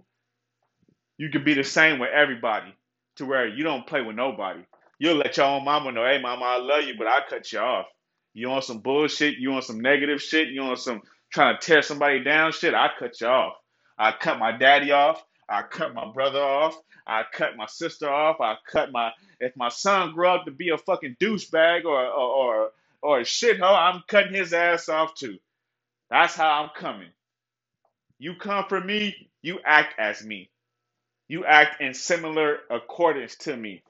You 1.19 1.31
can 1.31 1.45
be 1.45 1.55
the 1.55 1.65
same 1.65 1.99
with 1.99 2.11
everybody, 2.11 2.75
to 3.17 3.27
where 3.27 3.47
you 3.47 3.63
don't 3.65 3.87
play 3.87 4.03
with 4.03 4.17
nobody. 4.17 4.61
You'll 4.99 5.17
let 5.17 5.37
your 5.37 5.47
own 5.47 5.65
mama 5.65 5.93
know, 5.93 6.05
hey 6.05 6.21
mama, 6.21 6.45
I 6.45 6.59
love 6.59 6.85
you, 6.85 6.95
but 6.99 7.07
I 7.07 7.21
cut 7.29 7.53
you 7.53 7.61
off. 7.61 7.87
You 8.35 8.51
on 8.51 8.63
some 8.63 8.81
bullshit, 8.81 9.39
you 9.39 9.53
on 9.53 9.63
some 9.63 9.81
negative 9.81 10.21
shit, 10.21 10.49
you 10.49 10.61
on 10.63 10.77
some 10.77 11.03
trying 11.33 11.59
to 11.59 11.67
tear 11.67 11.83
somebody 11.83 12.25
down 12.25 12.53
shit, 12.53 12.75
I 12.75 12.91
cut 12.99 13.21
you 13.21 13.29
off. 13.29 13.55
I 13.99 14.13
cut 14.13 14.39
my 14.39 14.53
daddy 14.57 14.93
off, 14.93 15.25
I 15.49 15.63
cut 15.63 15.95
my 15.95 16.11
brother 16.13 16.41
off, 16.43 16.77
I 17.07 17.25
cut 17.33 17.57
my 17.57 17.67
sister 17.67 18.11
off, 18.11 18.41
I 18.41 18.57
cut 18.71 18.93
my 18.93 19.13
if 19.41 19.57
my 19.57 19.71
son 19.71 20.13
grew 20.15 20.29
up 20.29 20.47
to 20.47 20.53
be 20.53 20.71
a 20.71 20.79
fucking 20.79 21.17
douchebag 21.21 21.85
or 21.87 22.01
or 22.07 22.11
or, 22.65 22.71
or 23.03 23.21
a 23.21 23.25
shithole, 23.25 23.77
I'm 23.79 24.03
cutting 24.09 24.35
his 24.35 24.53
ass 24.55 24.89
off 24.89 25.15
too. 25.15 25.39
That's 26.11 26.35
how 26.37 26.65
I'm 26.65 26.71
coming. 26.77 27.11
You 28.19 28.35
come 28.37 28.67
for 28.69 28.81
me, 28.81 29.31
you 29.43 29.61
act 29.65 29.97
as 29.99 30.25
me. 30.25 30.51
You 31.29 31.45
act 31.47 31.81
in 31.81 31.95
similar 31.95 32.59
accordance 32.71 33.37
to 33.39 33.57
me. 33.57 33.83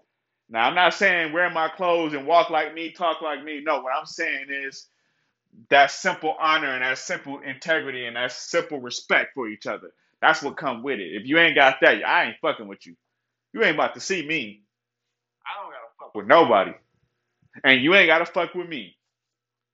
Now, 0.51 0.69
I'm 0.69 0.77
not 0.77 0.95
saying 0.95 1.33
wear 1.35 1.51
my 1.51 1.69
clothes 1.71 2.15
and 2.15 2.27
walk 2.27 2.51
like 2.51 2.75
me, 2.75 2.93
talk 2.93 3.23
like 3.23 3.45
me. 3.45 3.63
No, 3.65 3.81
what 3.83 3.93
I'm 3.99 4.07
saying 4.07 4.47
is 4.51 4.87
that 5.71 5.91
simple 5.91 6.37
honor 6.41 6.69
and 6.73 6.83
that 6.83 6.99
simple 6.99 7.41
integrity 7.41 8.07
and 8.07 8.17
that 8.17 8.33
simple 8.33 8.81
respect 8.81 9.31
for 9.35 9.49
each 9.49 9.67
other. 9.67 9.91
That's 10.23 10.43
what 10.43 10.57
come 10.57 10.83
with 10.83 11.01
it. 11.01 11.15
If 11.15 11.27
you 11.27 11.39
ain't 11.39 11.57
got 11.57 11.77
that, 11.83 12.07
I 12.07 12.27
ain't 12.27 12.37
fucking 12.43 12.69
with 12.69 12.87
you. 12.87 12.97
You 13.55 13.65
ain't 13.65 13.77
about 13.77 13.95
to 13.95 14.01
see 14.01 14.27
me. 14.27 14.65
I 15.47 15.63
don't 15.63 15.73
gotta 15.73 15.93
fuck 16.01 16.15
with 16.15 16.27
nobody. 16.27 16.73
And 17.65 17.83
you 17.83 17.95
ain't 17.95 18.09
gotta 18.09 18.27
fuck 18.27 18.55
with 18.55 18.69
me. 18.69 18.97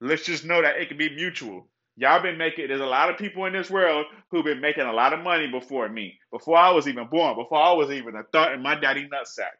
Let's 0.00 0.24
just 0.26 0.44
know 0.44 0.62
that 0.62 0.76
it 0.78 0.88
can 0.88 0.98
be 0.98 1.14
mutual. 1.14 1.68
Y'all 1.96 2.22
been 2.22 2.38
making 2.38 2.68
there's 2.68 2.80
a 2.80 2.86
lot 2.86 3.10
of 3.10 3.18
people 3.18 3.46
in 3.46 3.54
this 3.54 3.70
world 3.70 4.06
who've 4.30 4.44
been 4.44 4.60
making 4.60 4.84
a 4.86 4.92
lot 4.92 5.14
of 5.14 5.20
money 5.20 5.48
before 5.50 5.88
me, 5.88 6.18
before 6.32 6.58
I 6.58 6.70
was 6.72 6.88
even 6.88 7.08
born, 7.08 7.36
before 7.36 7.58
I 7.62 7.72
was 7.72 7.90
even 7.90 8.16
a 8.16 8.24
thought 8.32 8.52
in 8.52 8.62
my 8.62 8.76
daddy 8.76 9.08
nutsack. 9.08 9.54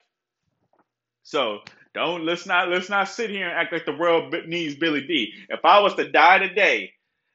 So 1.25 1.61
don't 1.95 2.26
let's 2.26 2.47
not 2.47 2.71
let's 2.71 2.90
not 2.90 3.11
sit 3.11 3.31
here 3.31 3.49
and 3.49 3.59
act 3.59 3.73
like 3.75 3.87
the 3.87 3.97
world 3.97 4.35
needs 4.49 4.76
Billy 4.76 5.07
D. 5.07 5.35
If 5.50 5.64
I 5.64 5.81
was 5.81 5.95
to 5.97 6.11
die 6.11 6.40
today, 6.40 6.93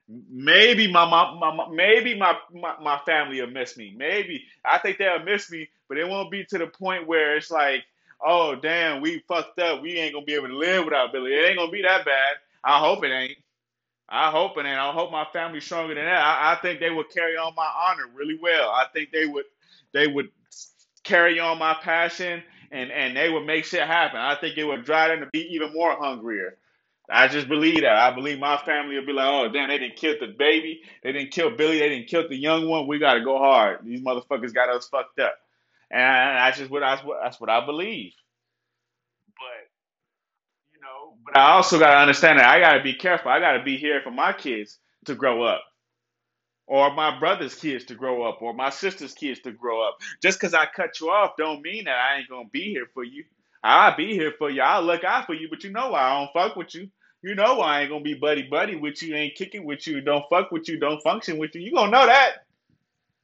maybe 0.09 0.91
my 0.91 1.05
my, 1.09 1.35
my 1.55 1.69
maybe 1.71 2.15
my, 2.17 2.37
my 2.53 2.75
my 2.81 2.99
family 3.05 3.41
will 3.41 3.49
miss 3.51 3.77
me. 3.77 3.95
Maybe 3.97 4.45
I 4.65 4.79
think 4.79 4.99
they'll 4.99 5.23
miss 5.23 5.51
me, 5.51 5.69
but 5.89 5.99
it 5.99 6.09
won't 6.09 6.31
be 6.31 6.45
to 6.45 6.59
the 6.59 6.67
point 6.67 7.07
where 7.07 7.37
it's 7.37 7.51
like, 7.51 7.83
oh 8.25 8.55
damn, 8.55 9.01
we 9.01 9.23
fucked 9.29 9.59
up. 9.59 9.83
We 9.83 9.93
ain't 9.97 10.15
gonna 10.15 10.25
be 10.25 10.35
able 10.35 10.49
to 10.49 10.57
live 10.57 10.85
without 10.85 11.13
Billy. 11.13 11.33
It 11.33 11.49
ain't 11.49 11.59
gonna 11.59 11.71
be 11.71 11.83
that 11.83 12.05
bad. 12.05 12.35
I 12.63 12.79
hope 12.79 13.05
it 13.05 13.11
ain't. 13.11 13.37
I 14.09 14.31
hope 14.31 14.57
it 14.57 14.65
ain't. 14.67 14.79
I 14.79 14.91
hope 14.93 15.11
my 15.11 15.27
family's 15.33 15.65
stronger 15.65 15.95
than 15.95 16.05
that. 16.05 16.21
I, 16.21 16.53
I 16.53 16.55
think 16.61 16.81
they 16.81 16.91
would 16.91 17.11
carry 17.11 17.37
on 17.37 17.55
my 17.55 17.69
honor 17.87 18.05
really 18.15 18.39
well. 18.41 18.69
I 18.71 18.85
think 18.93 19.11
they 19.11 19.27
would 19.27 19.45
they 19.93 20.07
would 20.07 20.29
carry 21.03 21.39
on 21.39 21.59
my 21.59 21.75
passion 21.81 22.43
and 22.71 22.91
and 22.91 23.15
they 23.15 23.29
would 23.29 23.45
make 23.45 23.65
shit 23.65 23.85
happen. 23.85 24.19
I 24.19 24.35
think 24.35 24.57
it 24.57 24.63
would 24.63 24.85
drive 24.85 25.09
them 25.11 25.21
to 25.21 25.29
be 25.31 25.47
even 25.53 25.73
more 25.73 25.95
hungrier. 25.95 26.57
I 27.09 27.27
just 27.27 27.47
believe 27.47 27.81
that. 27.81 27.95
I 27.95 28.13
believe 28.13 28.39
my 28.39 28.57
family 28.57 28.95
will 28.95 29.05
be 29.05 29.13
like, 29.13 29.27
oh 29.27 29.49
damn, 29.49 29.69
they 29.69 29.79
didn't 29.79 29.95
kill 29.95 30.15
the 30.19 30.27
baby, 30.27 30.81
they 31.03 31.11
didn't 31.11 31.31
kill 31.31 31.55
Billy, 31.55 31.79
they 31.79 31.89
didn't 31.89 32.07
kill 32.07 32.27
the 32.27 32.35
young 32.35 32.67
one. 32.69 32.87
We 32.87 32.99
got 32.99 33.15
to 33.15 33.23
go 33.23 33.37
hard. 33.39 33.79
These 33.83 34.01
motherfuckers 34.01 34.53
got 34.53 34.69
us 34.69 34.87
fucked 34.87 35.19
up, 35.19 35.35
and 35.89 36.37
that's 36.37 36.57
just 36.57 36.69
what 36.71 36.83
what 37.05 37.19
that's 37.23 37.41
what 37.41 37.49
I 37.49 37.65
believe. 37.65 38.13
But 39.27 39.69
you 40.73 40.81
know, 40.81 41.15
but 41.25 41.37
I 41.37 41.51
also 41.51 41.79
got 41.79 41.91
to 41.91 41.97
understand 41.99 42.39
that 42.39 42.49
I 42.49 42.59
got 42.59 42.73
to 42.73 42.83
be 42.83 42.93
careful. 42.93 43.31
I 43.31 43.39
got 43.39 43.53
to 43.53 43.63
be 43.63 43.77
here 43.77 44.01
for 44.03 44.11
my 44.11 44.33
kids 44.33 44.77
to 45.05 45.15
grow 45.15 45.43
up 45.43 45.63
or 46.69 46.93
my 46.93 47.17
brother's 47.19 47.55
kids 47.55 47.83
to 47.85 47.95
grow 47.95 48.21
up 48.21 48.43
or 48.43 48.53
my 48.53 48.69
sister's 48.69 49.13
kids 49.15 49.39
to 49.41 49.51
grow 49.51 49.85
up. 49.85 49.97
Just 50.21 50.39
because 50.39 50.53
I 50.53 50.67
cut 50.67 50.99
you 51.01 51.09
off 51.09 51.31
don't 51.35 51.63
mean 51.63 51.85
that 51.85 51.97
I 51.97 52.19
ain't 52.19 52.29
gonna 52.29 52.47
be 52.47 52.65
here 52.65 52.85
for 52.93 53.03
you. 53.03 53.25
I'll 53.63 53.97
be 53.97 54.13
here 54.13 54.33
for 54.37 54.51
you. 54.51 54.61
I'll 54.61 54.83
look 54.83 55.03
out 55.03 55.25
for 55.25 55.33
you, 55.33 55.47
but 55.49 55.63
you 55.63 55.71
know 55.71 55.89
why 55.89 56.01
I 56.01 56.19
don't 56.19 56.31
fuck 56.31 56.55
with 56.55 56.75
you. 56.75 56.89
You 57.23 57.33
know 57.33 57.55
why 57.55 57.79
I 57.79 57.81
ain't 57.81 57.89
gonna 57.89 58.03
be 58.03 58.13
buddy 58.13 58.43
buddy 58.43 58.75
with 58.75 59.01
you, 59.01 59.15
ain't 59.15 59.35
kicking 59.35 59.65
with 59.65 59.87
you, 59.87 59.99
don't 59.99 60.23
fuck 60.29 60.51
with 60.51 60.69
you, 60.69 60.79
don't 60.79 61.01
function 61.01 61.39
with 61.39 61.55
you. 61.55 61.61
You 61.61 61.73
gonna 61.73 61.91
know 61.91 62.05
that. 62.05 62.45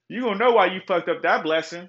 You 0.10 0.22
gonna 0.22 0.40
know 0.40 0.52
why 0.54 0.66
you 0.66 0.82
fucked 0.88 1.08
up 1.08 1.22
that 1.22 1.44
blessing. 1.44 1.88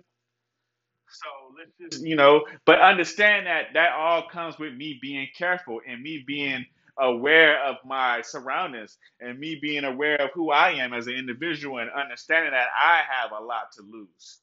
So 1.08 1.28
let's 1.58 1.92
just, 1.92 2.04
you 2.04 2.16
know, 2.16 2.44
but 2.66 2.80
understand 2.80 3.46
that 3.46 3.68
that 3.74 3.92
all 3.92 4.28
comes 4.28 4.58
with 4.58 4.74
me 4.74 4.98
being 5.00 5.28
careful 5.36 5.80
and 5.88 6.02
me 6.02 6.22
being 6.26 6.66
aware 6.98 7.62
of 7.64 7.76
my 7.84 8.22
surroundings 8.22 8.98
and 9.20 9.38
me 9.38 9.58
being 9.60 9.84
aware 9.84 10.16
of 10.16 10.30
who 10.34 10.50
I 10.50 10.72
am 10.72 10.92
as 10.94 11.06
an 11.06 11.14
individual 11.14 11.78
and 11.78 11.90
understanding 11.90 12.52
that 12.52 12.68
I 12.76 13.02
have 13.10 13.32
a 13.32 13.42
lot 13.44 13.72
to 13.76 13.82
lose. 13.82 14.38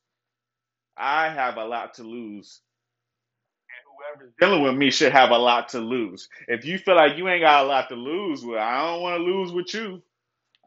I 0.97 1.29
have 1.29 1.57
a 1.57 1.65
lot 1.65 1.95
to 1.95 2.03
lose. 2.03 2.61
And 3.69 4.19
whoever's 4.19 4.33
dealing 4.39 4.63
with 4.63 4.75
me 4.75 4.91
should 4.91 5.11
have 5.13 5.31
a 5.31 5.37
lot 5.37 5.69
to 5.69 5.79
lose. 5.79 6.29
If 6.47 6.65
you 6.65 6.77
feel 6.77 6.95
like 6.95 7.17
you 7.17 7.27
ain't 7.29 7.43
got 7.43 7.65
a 7.65 7.67
lot 7.67 7.89
to 7.89 7.95
lose, 7.95 8.45
well, 8.45 8.59
I 8.59 8.85
don't 8.91 9.01
want 9.01 9.17
to 9.19 9.23
lose 9.23 9.51
with 9.51 9.73
you. 9.73 10.01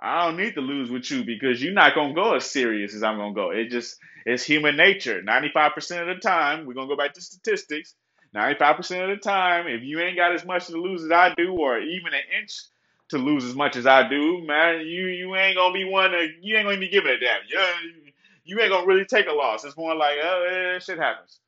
I 0.00 0.26
don't 0.26 0.36
need 0.36 0.54
to 0.54 0.60
lose 0.60 0.90
with 0.90 1.10
you 1.10 1.24
because 1.24 1.62
you're 1.62 1.72
not 1.72 1.94
gonna 1.94 2.14
go 2.14 2.34
as 2.34 2.50
serious 2.50 2.94
as 2.94 3.02
I'm 3.02 3.16
gonna 3.16 3.34
go. 3.34 3.50
It 3.50 3.70
just 3.70 3.96
it's 4.26 4.44
human 4.44 4.76
nature. 4.76 5.22
Ninety 5.22 5.50
five 5.54 5.72
percent 5.74 6.08
of 6.08 6.16
the 6.16 6.20
time, 6.20 6.66
we're 6.66 6.74
gonna 6.74 6.88
go 6.88 6.96
back 6.96 7.14
to 7.14 7.20
statistics. 7.20 7.94
Ninety 8.36 8.58
five 8.58 8.76
percent 8.76 9.02
of 9.02 9.08
the 9.08 9.16
time, 9.16 9.66
if 9.66 9.82
you 9.82 9.98
ain't 9.98 10.14
got 10.14 10.34
as 10.34 10.44
much 10.44 10.66
to 10.66 10.76
lose 10.76 11.02
as 11.02 11.10
I 11.10 11.32
do, 11.34 11.56
or 11.58 11.78
even 11.78 12.12
an 12.12 12.20
inch 12.38 12.64
to 13.08 13.16
lose 13.16 13.46
as 13.46 13.54
much 13.54 13.76
as 13.76 13.86
I 13.86 14.06
do, 14.06 14.44
man, 14.46 14.80
you 14.80 15.06
you 15.06 15.34
ain't 15.36 15.56
gonna 15.56 15.72
be 15.72 15.84
one 15.84 16.10
to 16.10 16.28
you 16.42 16.54
ain't 16.54 16.66
gonna 16.66 16.78
be 16.78 16.90
giving 16.90 17.10
a 17.10 17.18
damn. 17.18 17.40
You 17.48 18.12
you 18.44 18.60
ain't 18.60 18.70
gonna 18.70 18.86
really 18.86 19.06
take 19.06 19.26
a 19.26 19.32
loss. 19.32 19.64
It's 19.64 19.78
more 19.78 19.94
like 19.94 20.18
oh, 20.22 20.48
eh, 20.50 20.78
shit 20.80 20.98
happens. 20.98 21.38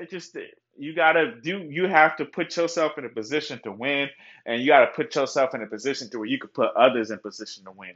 It 0.00 0.08
just 0.08 0.36
you 0.78 0.94
gotta 0.94 1.34
do. 1.34 1.58
You 1.58 1.88
have 1.88 2.16
to 2.18 2.24
put 2.24 2.56
yourself 2.56 2.96
in 2.96 3.04
a 3.04 3.08
position 3.08 3.58
to 3.64 3.72
win, 3.72 4.08
and 4.46 4.60
you 4.60 4.68
gotta 4.68 4.92
put 4.94 5.16
yourself 5.16 5.52
in 5.56 5.62
a 5.62 5.66
position 5.66 6.10
to 6.10 6.18
where 6.18 6.28
you 6.28 6.38
could 6.38 6.54
put 6.54 6.76
others 6.76 7.10
in 7.10 7.18
position 7.18 7.64
to 7.64 7.72
win. 7.72 7.94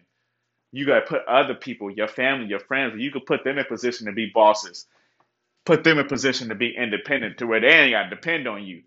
You 0.73 0.87
gotta 0.87 1.07
put 1.07 1.25
other 1.29 1.55
people, 1.55 1.89
your 1.89 2.09
family, 2.09 2.49
your 2.49 2.59
friends, 2.59 2.95
you 2.99 3.13
could 3.13 3.27
put 3.27 3.45
them 3.45 3.59
in 3.59 3.65
position 3.67 4.07
to 4.07 4.13
be 4.13 4.27
bosses. 4.35 4.87
Put 5.69 5.85
them 5.85 6.01
in 6.01 6.09
position 6.09 6.51
to 6.51 6.57
be 6.57 6.75
independent, 6.77 7.39
to 7.39 7.49
where 7.49 7.61
they 7.61 7.69
ain't 7.69 7.93
gotta 7.95 8.11
depend 8.11 8.49
on 8.49 8.65
you. 8.67 8.85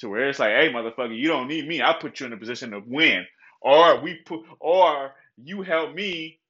To 0.00 0.10
where 0.10 0.28
it's 0.28 0.40
like, 0.40 0.50
hey, 0.50 0.70
motherfucker, 0.72 1.16
you 1.18 1.28
don't 1.28 1.48
need 1.48 1.68
me. 1.68 1.82
I 1.82 1.94
put 2.00 2.20
you 2.20 2.26
in 2.26 2.34
a 2.34 2.38
position 2.38 2.72
to 2.72 2.82
win, 2.86 3.26
or 3.62 4.00
we 4.02 4.16
put, 4.26 4.42
or 4.60 5.12
you 5.38 5.62
help 5.62 5.94
me 5.94 6.40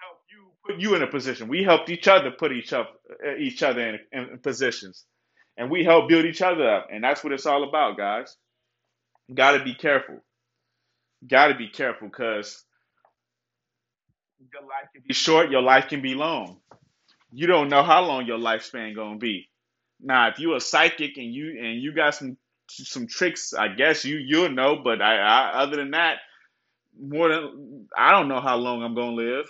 help 0.00 0.18
you 0.30 0.52
put 0.66 0.80
you 0.80 0.94
in 0.96 1.02
a 1.02 1.08
position. 1.08 1.48
We 1.48 1.64
helped 1.64 1.90
each 1.90 2.08
other 2.08 2.30
put 2.32 2.52
each 2.52 2.72
up 2.72 3.00
uh, 3.26 3.36
each 3.36 3.62
other 3.62 3.80
in, 3.82 4.00
in 4.12 4.38
positions, 4.40 5.06
and 5.58 5.70
we 5.70 5.84
help 5.84 6.08
build 6.08 6.26
each 6.26 6.42
other 6.42 6.68
up. 6.70 6.88
And 6.92 7.04
that's 7.04 7.24
what 7.24 7.32
it's 7.34 7.46
all 7.46 7.64
about, 7.68 7.98
guys. 7.98 8.36
Got 9.34 9.58
to 9.58 9.64
be 9.64 9.74
careful. 9.74 10.22
Got 11.28 11.48
to 11.48 11.54
be 11.56 11.68
careful 11.68 12.08
because 12.08 12.64
your 14.52 14.62
life 14.62 14.88
can 14.94 15.02
be 15.06 15.14
short, 15.14 15.50
your 15.50 15.62
life 15.62 15.88
can 15.88 16.02
be 16.02 16.14
long. 16.14 16.60
You 17.32 17.46
don't 17.46 17.68
know 17.70 17.82
how 17.82 18.04
long 18.04 18.26
your 18.26 18.38
lifespan 18.38 18.94
gonna 18.94 19.18
be. 19.18 19.48
Now, 20.00 20.28
if 20.28 20.38
you 20.38 20.54
a 20.54 20.60
psychic 20.60 21.16
and 21.16 21.32
you 21.32 21.58
and 21.58 21.80
you 21.80 21.94
got 21.94 22.14
some 22.14 22.36
some 22.68 23.06
tricks, 23.06 23.54
I 23.54 23.68
guess 23.68 24.04
you 24.04 24.18
you'll 24.18 24.50
know. 24.50 24.76
But 24.76 25.00
I, 25.00 25.16
I 25.16 25.62
other 25.62 25.76
than 25.76 25.92
that, 25.92 26.18
more 27.00 27.28
than 27.28 27.86
I 27.96 28.12
don't 28.12 28.28
know 28.28 28.40
how 28.40 28.56
long 28.56 28.82
I'm 28.82 28.94
gonna 28.94 29.12
live. 29.12 29.46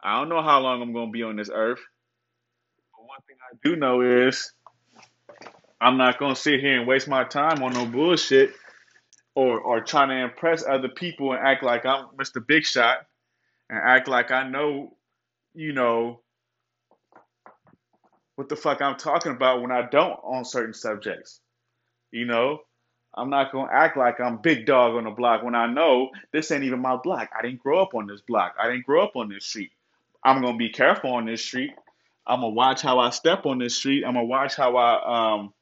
I 0.00 0.18
don't 0.18 0.28
know 0.28 0.42
how 0.42 0.60
long 0.60 0.80
I'm 0.80 0.92
gonna 0.92 1.10
be 1.10 1.24
on 1.24 1.36
this 1.36 1.50
earth. 1.52 1.80
But 2.92 3.06
one 3.06 3.20
thing 3.26 3.36
I 3.42 3.56
do 3.64 3.76
know 3.76 4.00
is 4.02 4.52
I'm 5.80 5.96
not 5.96 6.18
gonna 6.18 6.36
sit 6.36 6.60
here 6.60 6.78
and 6.78 6.86
waste 6.86 7.08
my 7.08 7.24
time 7.24 7.62
on 7.62 7.72
no 7.72 7.84
bullshit 7.86 8.54
or 9.34 9.60
or 9.60 9.80
trying 9.80 10.08
to 10.10 10.16
impress 10.16 10.64
other 10.64 10.88
people 10.88 11.32
and 11.32 11.44
act 11.44 11.62
like 11.62 11.84
I'm 11.84 12.06
Mr. 12.16 12.44
Big 12.46 12.64
Shot 12.64 12.98
and 13.70 13.78
act 13.78 14.08
like 14.08 14.30
I 14.30 14.48
know, 14.48 14.96
you 15.54 15.72
know, 15.72 16.20
what 18.38 18.48
the 18.48 18.54
fuck 18.54 18.80
I'm 18.80 18.94
talking 18.94 19.32
about 19.32 19.62
when 19.62 19.72
I 19.72 19.82
don't 19.82 20.12
on 20.22 20.44
certain 20.44 20.72
subjects. 20.72 21.40
You 22.12 22.24
know, 22.24 22.60
I'm 23.12 23.30
not 23.30 23.50
gonna 23.50 23.72
act 23.72 23.96
like 23.96 24.20
I'm 24.20 24.40
big 24.40 24.64
dog 24.64 24.94
on 24.94 25.04
the 25.04 25.10
block 25.10 25.42
when 25.42 25.56
I 25.56 25.66
know 25.66 26.10
this 26.32 26.52
ain't 26.52 26.62
even 26.62 26.78
my 26.78 26.98
block. 27.02 27.30
I 27.36 27.42
didn't 27.42 27.58
grow 27.58 27.82
up 27.82 27.96
on 27.96 28.06
this 28.06 28.20
block. 28.20 28.54
I 28.62 28.68
didn't 28.68 28.86
grow 28.86 29.02
up 29.02 29.16
on 29.16 29.28
this 29.28 29.44
street. 29.44 29.72
I'm 30.22 30.40
gonna 30.40 30.56
be 30.56 30.68
careful 30.68 31.14
on 31.14 31.26
this 31.26 31.44
street. 31.44 31.72
I'm 32.28 32.42
gonna 32.42 32.54
watch 32.54 32.80
how 32.80 33.00
I 33.00 33.10
step 33.10 33.44
on 33.44 33.58
this 33.58 33.74
street. 33.74 34.04
I'm 34.04 34.14
gonna 34.14 34.26
watch 34.26 34.54
how 34.54 34.76
I 34.76 35.32
um 35.34 35.52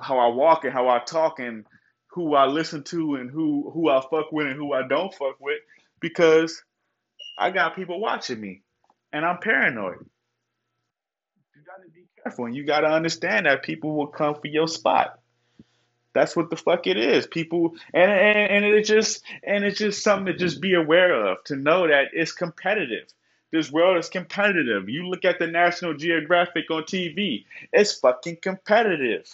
how 0.00 0.16
I 0.16 0.28
walk 0.28 0.62
and 0.62 0.72
how 0.72 0.88
I 0.88 1.00
talk 1.00 1.40
and 1.40 1.66
who 2.12 2.36
I 2.36 2.46
listen 2.46 2.84
to 2.84 3.16
and 3.16 3.32
who 3.32 3.68
who 3.74 3.88
I 3.88 4.00
fuck 4.08 4.30
with 4.30 4.46
and 4.46 4.54
who 4.54 4.74
I 4.74 4.86
don't 4.86 5.12
fuck 5.12 5.40
with 5.40 5.58
because 5.98 6.62
I 7.36 7.50
got 7.50 7.74
people 7.74 7.98
watching 7.98 8.40
me 8.40 8.62
and 9.12 9.24
I'm 9.24 9.38
paranoid. 9.38 10.06
You 11.68 11.74
gotta 11.76 11.90
be 11.90 12.06
careful 12.22 12.46
and 12.46 12.56
you 12.56 12.64
gotta 12.64 12.86
understand 12.86 13.44
that 13.44 13.62
people 13.62 13.94
will 13.94 14.06
come 14.06 14.34
for 14.34 14.46
your 14.46 14.68
spot. 14.68 15.18
That's 16.14 16.34
what 16.34 16.48
the 16.48 16.56
fuck 16.56 16.86
it 16.86 16.96
is. 16.96 17.26
People 17.26 17.74
and 17.92 18.10
and, 18.10 18.64
and 18.64 18.64
it's 18.64 18.88
just 18.88 19.22
and 19.42 19.64
it's 19.64 19.78
just 19.78 20.02
something 20.02 20.32
to 20.32 20.38
just 20.38 20.62
be 20.62 20.72
aware 20.72 21.26
of 21.26 21.44
to 21.44 21.56
know 21.56 21.86
that 21.86 22.08
it's 22.14 22.32
competitive. 22.32 23.06
This 23.52 23.70
world 23.70 23.98
is 23.98 24.08
competitive. 24.08 24.88
You 24.88 25.08
look 25.08 25.26
at 25.26 25.38
the 25.38 25.46
National 25.46 25.94
Geographic 25.94 26.70
on 26.70 26.84
TV, 26.84 27.44
it's 27.72 27.98
fucking 27.98 28.38
competitive. 28.40 29.26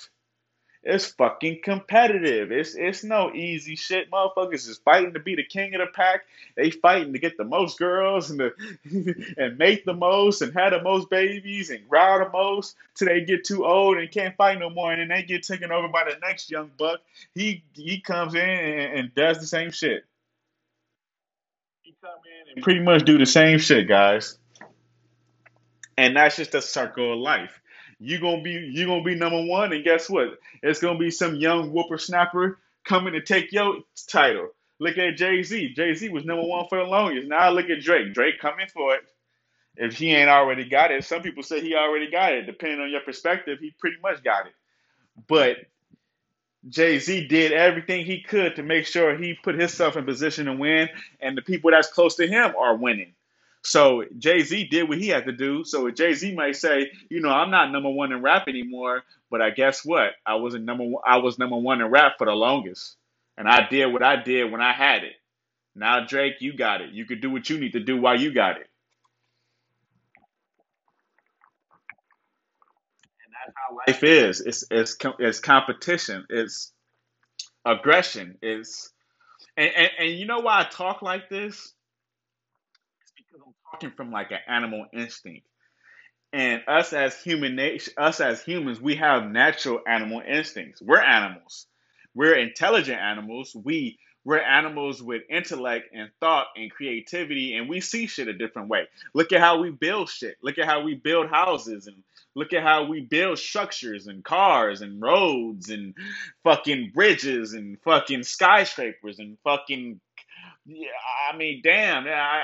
It's 0.86 1.06
fucking 1.06 1.60
competitive. 1.62 2.52
It's 2.52 2.74
it's 2.74 3.02
no 3.02 3.32
easy 3.32 3.74
shit. 3.74 4.10
Motherfuckers 4.10 4.68
is 4.68 4.76
fighting 4.84 5.14
to 5.14 5.18
be 5.18 5.34
the 5.34 5.42
king 5.42 5.74
of 5.74 5.80
the 5.80 5.86
pack. 5.86 6.24
They 6.56 6.70
fighting 6.70 7.14
to 7.14 7.18
get 7.18 7.38
the 7.38 7.44
most 7.44 7.78
girls 7.78 8.30
and 8.30 8.38
the 8.38 9.34
and 9.38 9.56
make 9.56 9.86
the 9.86 9.94
most 9.94 10.42
and 10.42 10.52
have 10.52 10.72
the 10.72 10.82
most 10.82 11.08
babies 11.08 11.70
and 11.70 11.88
grow 11.88 12.18
the 12.18 12.30
most 12.30 12.76
till 12.94 13.08
they 13.08 13.22
get 13.22 13.44
too 13.44 13.64
old 13.64 13.96
and 13.96 14.10
can't 14.10 14.36
fight 14.36 14.58
no 14.58 14.68
more 14.68 14.92
and 14.92 15.00
then 15.00 15.08
they 15.08 15.22
get 15.22 15.42
taken 15.42 15.72
over 15.72 15.88
by 15.88 16.04
the 16.04 16.18
next 16.20 16.50
young 16.50 16.70
buck. 16.78 17.00
He 17.34 17.64
he 17.72 18.00
comes 18.00 18.34
in 18.34 18.40
and, 18.40 18.98
and 18.98 19.14
does 19.14 19.38
the 19.38 19.46
same 19.46 19.70
shit. 19.70 20.04
He 21.82 21.94
come 21.98 22.10
in 22.26 22.56
and 22.56 22.62
pretty 22.62 22.80
much 22.80 23.06
do 23.06 23.16
the 23.16 23.26
same 23.26 23.58
shit, 23.58 23.88
guys. 23.88 24.36
And 25.96 26.14
that's 26.16 26.36
just 26.36 26.54
a 26.54 26.60
circle 26.60 27.14
of 27.14 27.20
life. 27.20 27.58
You 28.04 28.20
gonna 28.20 28.42
be 28.42 28.50
you 28.50 28.86
gonna 28.86 29.02
be 29.02 29.14
number 29.14 29.42
one, 29.42 29.72
and 29.72 29.82
guess 29.82 30.10
what? 30.10 30.38
It's 30.62 30.80
gonna 30.80 30.98
be 30.98 31.10
some 31.10 31.36
young 31.36 31.70
whippersnapper 31.70 32.58
coming 32.84 33.14
to 33.14 33.22
take 33.22 33.50
your 33.50 33.78
title. 34.08 34.50
Look 34.78 34.98
at 34.98 35.16
Jay 35.16 35.42
Z. 35.42 35.72
Jay 35.74 35.94
Z 35.94 36.10
was 36.10 36.24
number 36.24 36.44
one 36.46 36.66
for 36.68 36.78
the 36.78 36.84
longest. 36.84 37.28
Now 37.28 37.50
look 37.50 37.70
at 37.70 37.80
Drake. 37.80 38.12
Drake 38.12 38.38
coming 38.40 38.66
for 38.72 38.94
it. 38.94 39.00
If 39.76 39.94
he 39.94 40.12
ain't 40.14 40.28
already 40.28 40.68
got 40.68 40.90
it, 40.90 41.04
some 41.04 41.22
people 41.22 41.42
say 41.42 41.60
he 41.62 41.74
already 41.74 42.10
got 42.10 42.34
it. 42.34 42.46
Depending 42.46 42.80
on 42.80 42.90
your 42.90 43.00
perspective, 43.00 43.58
he 43.58 43.72
pretty 43.78 43.96
much 44.02 44.22
got 44.22 44.46
it. 44.46 44.52
But 45.26 45.58
Jay 46.68 46.98
Z 46.98 47.26
did 47.28 47.52
everything 47.52 48.04
he 48.04 48.20
could 48.22 48.56
to 48.56 48.62
make 48.62 48.86
sure 48.86 49.16
he 49.16 49.34
put 49.34 49.58
himself 49.58 49.96
in 49.96 50.04
position 50.04 50.46
to 50.46 50.52
win, 50.52 50.88
and 51.20 51.36
the 51.36 51.42
people 51.42 51.70
that's 51.70 51.90
close 51.90 52.16
to 52.16 52.26
him 52.26 52.54
are 52.58 52.76
winning. 52.76 53.14
So 53.64 54.04
Jay 54.18 54.42
Z 54.42 54.68
did 54.70 54.88
what 54.88 54.98
he 54.98 55.08
had 55.08 55.26
to 55.26 55.32
do. 55.32 55.64
So 55.64 55.90
Jay 55.90 56.14
Z 56.14 56.34
might 56.34 56.56
say, 56.56 56.90
you 57.10 57.20
know, 57.20 57.30
I'm 57.30 57.50
not 57.52 57.72
number 57.72 57.90
one 57.90 58.12
in 58.12 58.22
rap 58.22 58.48
anymore, 58.48 59.04
but 59.30 59.42
I 59.42 59.50
guess 59.50 59.84
what? 59.84 60.12
I 60.26 60.36
wasn't 60.36 60.66
number 60.66 60.84
one, 60.84 61.02
I 61.06 61.18
was 61.18 61.38
number 61.38 61.58
one 61.58 61.82
in 61.82 61.88
rap 61.90 62.14
for 62.18 62.26
the 62.26 62.32
longest, 62.34 62.96
and 63.38 63.48
I 63.48 63.68
did 63.68 63.88
what 63.92 64.02
I 64.04 64.22
did 64.22 64.52
when 64.52 64.62
I 64.62 64.72
had 64.74 65.04
it. 65.04 65.14
Now 65.76 66.06
Drake, 66.06 66.36
you 66.40 66.54
got 66.56 66.82
it. 66.82 66.92
You 66.92 67.06
could 67.06 67.22
do 67.22 67.30
what 67.30 67.50
you 67.50 67.58
need 67.58 67.72
to 67.74 67.80
do 67.80 68.00
while 68.00 68.20
you 68.20 68.32
got 68.34 68.58
it. 68.58 68.68
And 73.24 73.34
that's 73.34 73.54
how 73.56 73.76
life 73.88 74.04
is. 74.04 74.40
It's 74.42 74.64
it's 74.70 74.96
it's 75.20 75.40
competition. 75.40 76.26
It's 76.30 76.72
aggression. 77.66 78.38
It's 78.42 78.92
and, 79.58 79.70
and, 79.76 79.90
and 80.00 80.12
you 80.12 80.26
know 80.26 80.40
why 80.40 80.60
I 80.62 80.64
talk 80.64 81.02
like 81.02 81.30
this? 81.30 81.73
Talking 83.74 83.90
from 83.96 84.12
like 84.12 84.30
an 84.30 84.38
animal 84.46 84.86
instinct. 84.92 85.48
And 86.32 86.62
us 86.68 86.92
as 86.92 87.20
human 87.20 87.56
nation, 87.56 87.92
us 87.96 88.20
as 88.20 88.40
humans, 88.40 88.80
we 88.80 88.94
have 88.94 89.28
natural 89.28 89.80
animal 89.84 90.22
instincts. 90.24 90.80
We're 90.80 91.02
animals. 91.02 91.66
We're 92.14 92.36
intelligent 92.36 93.00
animals. 93.00 93.52
We 93.52 93.98
we're 94.24 94.38
animals 94.38 95.02
with 95.02 95.22
intellect 95.28 95.88
and 95.92 96.10
thought 96.20 96.46
and 96.56 96.70
creativity, 96.70 97.56
and 97.56 97.68
we 97.68 97.80
see 97.80 98.06
shit 98.06 98.28
a 98.28 98.32
different 98.32 98.68
way. 98.68 98.86
Look 99.12 99.32
at 99.32 99.40
how 99.40 99.60
we 99.60 99.70
build 99.70 100.08
shit. 100.08 100.36
Look 100.40 100.58
at 100.58 100.66
how 100.66 100.82
we 100.84 100.94
build 100.94 101.28
houses, 101.28 101.88
and 101.88 101.96
look 102.36 102.52
at 102.52 102.62
how 102.62 102.84
we 102.84 103.00
build 103.00 103.38
structures 103.38 104.06
and 104.06 104.24
cars 104.24 104.82
and 104.82 105.02
roads 105.02 105.68
and 105.68 105.94
fucking 106.44 106.92
bridges 106.94 107.54
and 107.54 107.76
fucking 107.82 108.22
skyscrapers 108.22 109.18
and 109.18 109.36
fucking. 109.42 110.00
Yeah, 110.64 110.88
I 111.30 111.36
mean, 111.36 111.60
damn. 111.62 112.06
I, 112.06 112.40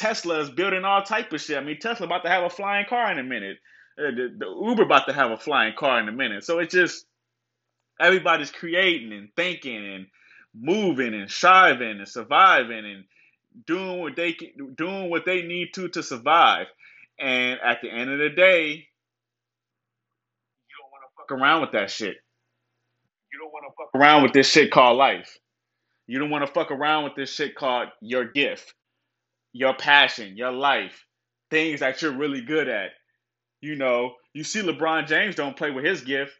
Tesla 0.00 0.40
is 0.40 0.48
building 0.48 0.86
all 0.86 1.02
type 1.02 1.30
of 1.30 1.42
shit. 1.42 1.58
I 1.58 1.60
mean, 1.60 1.78
Tesla 1.78 2.06
about 2.06 2.24
to 2.24 2.30
have 2.30 2.42
a 2.42 2.48
flying 2.48 2.86
car 2.88 3.12
in 3.12 3.18
a 3.18 3.22
minute. 3.22 3.58
Uh, 3.98 4.10
the, 4.10 4.34
the 4.38 4.46
Uber 4.46 4.84
about 4.84 5.06
to 5.06 5.12
have 5.12 5.30
a 5.30 5.36
flying 5.36 5.74
car 5.78 6.00
in 6.00 6.08
a 6.08 6.12
minute. 6.12 6.42
So 6.42 6.58
it's 6.58 6.72
just 6.72 7.04
everybody's 8.00 8.50
creating 8.50 9.12
and 9.12 9.28
thinking 9.36 9.76
and 9.76 10.06
moving 10.54 11.12
and 11.12 11.30
striving 11.30 11.98
and 11.98 12.08
surviving 12.08 12.86
and 12.86 13.04
doing 13.66 14.00
what 14.00 14.16
they 14.16 14.38
doing 14.74 15.10
what 15.10 15.26
they 15.26 15.42
need 15.42 15.74
to 15.74 15.88
to 15.88 16.02
survive. 16.02 16.68
And 17.18 17.60
at 17.62 17.82
the 17.82 17.90
end 17.90 18.10
of 18.10 18.18
the 18.18 18.30
day, 18.30 18.68
you 18.70 18.82
don't 20.80 20.90
want 20.90 21.02
to 21.04 21.10
fuck 21.14 21.30
around 21.38 21.60
with 21.60 21.72
that 21.72 21.90
shit. 21.90 22.16
You 23.30 23.38
don't 23.38 23.52
want 23.52 23.66
to 23.68 23.72
fuck 23.76 23.90
around 24.00 24.22
with 24.22 24.32
this 24.32 24.50
shit 24.50 24.70
called 24.70 24.96
life. 24.96 25.36
You 26.06 26.18
don't 26.18 26.30
want 26.30 26.46
to 26.46 26.52
fuck 26.52 26.70
around 26.70 27.04
with 27.04 27.16
this 27.16 27.34
shit 27.34 27.54
called 27.54 27.88
your 28.00 28.24
gift, 28.24 28.72
your 29.52 29.74
passion, 29.74 30.36
your 30.36 30.52
life, 30.52 31.06
things 31.50 31.80
that 31.80 32.02
you're 32.02 32.12
really 32.16 32.40
good 32.42 32.68
at. 32.68 32.90
You 33.60 33.76
know, 33.76 34.14
you 34.32 34.44
see 34.44 34.62
LeBron 34.62 35.06
James 35.06 35.34
don't 35.34 35.56
play 35.56 35.70
with 35.70 35.84
his 35.84 36.02
gift. 36.02 36.32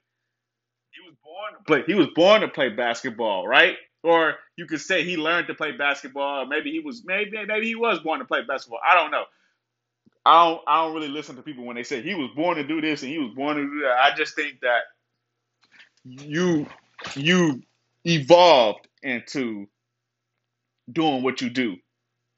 He 0.91 1.01
was 1.07 1.17
born 1.23 1.53
to 1.59 1.65
play. 1.65 1.83
He 1.87 1.95
was 1.95 2.09
born 2.15 2.41
to 2.43 2.49
play 2.49 2.71
basketball, 2.71 3.47
right? 3.47 3.77
Or 4.03 4.37
you 4.57 4.67
could 4.67 4.81
say 4.81 5.05
he 5.05 5.17
learned 5.17 5.49
to 5.49 5.55
play 5.55 5.73
basketball. 5.73 6.47
Maybe 6.47 6.71
he 6.71 6.81
was 6.81 7.03
maybe 7.05 7.45
maybe 7.47 7.67
he 7.67 7.75
was 7.75 7.99
born 8.01 8.21
to 8.21 8.25
play 8.25 8.41
basketball. 8.47 8.81
I 8.89 8.95
don't 8.95 9.11
know. 9.11 9.25
I 10.25 10.47
don't 10.47 10.61
I 10.67 10.85
don't 10.85 10.95
really 10.95 11.09
listen 11.09 11.37
to 11.37 11.43
people 11.43 11.65
when 11.65 11.77
they 11.77 11.83
say 11.83 12.03
he 12.03 12.15
was 12.15 12.31
born 12.35 12.57
to 12.57 12.65
do 12.67 12.81
this 12.81 13.03
and 13.03 13.11
he 13.11 13.19
was 13.19 13.35
born 13.35 13.57
to 13.57 13.63
do 13.65 13.81
that. 13.81 13.99
I 13.99 14.17
just 14.17 14.35
think 14.35 14.61
that 14.61 14.83
you 16.05 16.67
you 17.15 17.63
evolved 18.05 18.89
into 19.03 19.67
doing 20.91 21.23
what 21.23 21.41
you 21.41 21.51
do. 21.51 21.77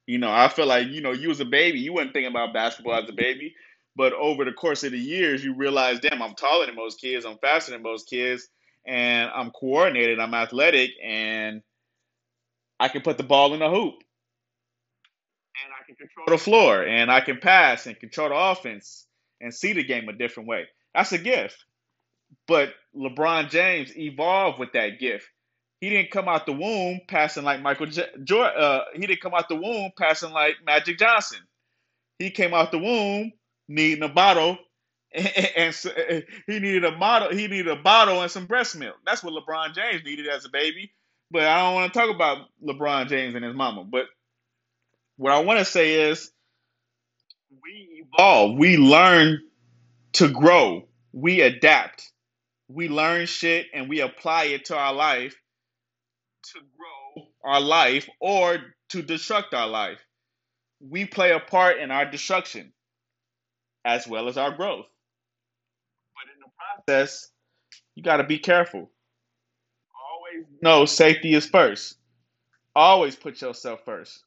You 0.06 0.18
know, 0.18 0.30
I 0.30 0.48
feel 0.48 0.66
like, 0.66 0.88
you 0.88 1.00
know, 1.00 1.12
you 1.12 1.28
was 1.28 1.40
a 1.40 1.44
baby, 1.44 1.78
you 1.80 1.92
weren't 1.92 2.12
thinking 2.12 2.30
about 2.30 2.52
basketball 2.52 3.02
as 3.02 3.08
a 3.08 3.12
baby. 3.12 3.54
But 3.94 4.12
over 4.14 4.44
the 4.44 4.52
course 4.52 4.84
of 4.84 4.92
the 4.92 4.98
years, 4.98 5.44
you 5.44 5.54
realize, 5.54 6.00
damn, 6.00 6.22
I'm 6.22 6.34
taller 6.34 6.66
than 6.66 6.74
most 6.74 7.00
kids, 7.00 7.24
I'm 7.24 7.38
faster 7.38 7.72
than 7.72 7.82
most 7.82 8.08
kids, 8.08 8.48
and 8.86 9.30
I'm 9.34 9.50
coordinated, 9.50 10.18
I'm 10.18 10.34
athletic, 10.34 10.90
and 11.02 11.62
I 12.80 12.88
can 12.88 13.02
put 13.02 13.18
the 13.18 13.22
ball 13.22 13.52
in 13.54 13.60
the 13.60 13.68
hoop. 13.68 13.94
And 15.62 15.72
I 15.78 15.84
can 15.86 15.94
control 15.94 16.26
the 16.26 16.38
floor, 16.38 16.82
and 16.82 17.10
I 17.10 17.20
can 17.20 17.38
pass 17.38 17.86
and 17.86 18.00
control 18.00 18.30
the 18.30 18.34
offense 18.34 19.06
and 19.40 19.54
see 19.54 19.74
the 19.74 19.84
game 19.84 20.08
a 20.08 20.12
different 20.14 20.48
way. 20.48 20.66
That's 20.94 21.12
a 21.12 21.18
gift. 21.18 21.64
But 22.48 22.74
LeBron 22.96 23.50
James 23.50 23.96
evolved 23.96 24.58
with 24.58 24.72
that 24.72 24.98
gift. 24.98 25.28
He 25.82 25.90
didn't 25.90 26.12
come 26.12 26.28
out 26.28 26.46
the 26.46 26.52
womb 26.52 27.00
passing 27.08 27.42
like 27.42 27.60
Michael 27.60 27.86
Jordan. 27.86 28.54
Uh, 28.56 28.82
he 28.94 29.04
didn't 29.04 29.20
come 29.20 29.34
out 29.34 29.48
the 29.48 29.56
womb 29.56 29.90
passing 29.98 30.30
like 30.30 30.54
Magic 30.64 30.96
Johnson. 30.96 31.40
He 32.20 32.30
came 32.30 32.54
out 32.54 32.70
the 32.70 32.78
womb 32.78 33.32
needing 33.66 34.04
a 34.04 34.08
bottle, 34.08 34.58
and, 35.12 35.26
and, 35.56 35.74
and 36.08 36.24
he 36.46 36.60
needed 36.60 36.84
a 36.84 36.92
bottle. 36.96 37.30
He 37.36 37.48
needed 37.48 37.66
a 37.66 37.74
bottle 37.82 38.22
and 38.22 38.30
some 38.30 38.46
breast 38.46 38.76
milk. 38.76 38.94
That's 39.04 39.24
what 39.24 39.34
LeBron 39.34 39.74
James 39.74 40.04
needed 40.04 40.28
as 40.28 40.44
a 40.44 40.50
baby. 40.50 40.92
But 41.32 41.46
I 41.46 41.58
don't 41.62 41.74
want 41.74 41.92
to 41.92 41.98
talk 41.98 42.14
about 42.14 42.46
LeBron 42.64 43.08
James 43.08 43.34
and 43.34 43.44
his 43.44 43.56
mama. 43.56 43.82
But 43.82 44.04
what 45.16 45.32
I 45.32 45.40
want 45.40 45.58
to 45.58 45.64
say 45.64 46.10
is, 46.10 46.30
we 47.60 48.04
evolve. 48.06 48.56
We 48.56 48.76
learn 48.76 49.40
to 50.12 50.28
grow. 50.28 50.86
We 51.12 51.40
adapt. 51.40 52.08
We 52.68 52.88
learn 52.88 53.26
shit 53.26 53.66
and 53.74 53.88
we 53.88 54.00
apply 54.00 54.44
it 54.44 54.66
to 54.66 54.76
our 54.76 54.92
life 54.94 55.34
to 56.42 56.60
grow 56.78 57.24
our 57.44 57.60
life 57.60 58.08
or 58.20 58.58
to 58.90 59.02
destruct 59.02 59.54
our 59.54 59.68
life. 59.68 60.00
We 60.80 61.06
play 61.06 61.32
a 61.32 61.40
part 61.40 61.78
in 61.78 61.90
our 61.90 62.10
destruction 62.10 62.72
as 63.84 64.08
well 64.08 64.28
as 64.28 64.38
our 64.38 64.52
growth. 64.56 64.86
But 66.14 66.32
in 66.34 66.40
the 66.40 66.50
process, 66.86 67.30
you 67.94 68.02
got 68.02 68.18
to 68.18 68.24
be 68.24 68.38
careful. 68.38 68.90
Always 70.12 70.46
know 70.62 70.86
safety 70.86 71.34
is 71.34 71.46
first. 71.46 71.96
Always 72.76 73.16
put 73.16 73.40
yourself 73.40 73.80
first. 73.84 74.24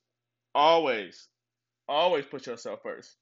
Always. 0.55 1.27
Always 1.87 2.25
put 2.25 2.47
yourself 2.47 2.81
first. 2.83 3.15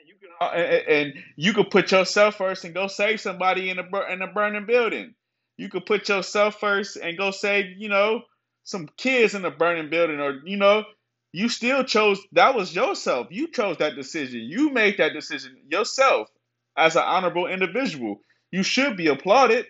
And 0.00 0.08
you 0.08 0.14
can 0.20 0.30
uh, 0.40 0.52
and, 0.52 0.88
and 0.88 1.24
you 1.36 1.54
could 1.54 1.70
put 1.70 1.92
yourself 1.92 2.36
first 2.36 2.64
and 2.64 2.74
go 2.74 2.88
save 2.88 3.20
somebody 3.20 3.70
in 3.70 3.78
a 3.78 3.84
in 4.12 4.22
a 4.22 4.28
burning 4.32 4.66
building. 4.66 5.14
You 5.56 5.68
could 5.68 5.86
put 5.86 6.08
yourself 6.08 6.60
first 6.60 6.96
and 6.96 7.16
go 7.16 7.30
save, 7.30 7.78
you 7.78 7.88
know, 7.88 8.22
some 8.64 8.88
kids 8.96 9.34
in 9.34 9.44
a 9.44 9.50
burning 9.50 9.90
building, 9.90 10.20
or 10.20 10.40
you 10.44 10.56
know, 10.56 10.84
you 11.32 11.48
still 11.48 11.84
chose 11.84 12.20
that 12.32 12.54
was 12.54 12.74
yourself. 12.74 13.28
You 13.30 13.48
chose 13.48 13.78
that 13.78 13.96
decision. 13.96 14.40
You 14.40 14.70
made 14.70 14.98
that 14.98 15.12
decision 15.12 15.56
yourself 15.70 16.28
as 16.76 16.96
an 16.96 17.02
honorable 17.04 17.46
individual. 17.46 18.20
You 18.50 18.62
should 18.62 18.96
be 18.96 19.08
applauded, 19.08 19.66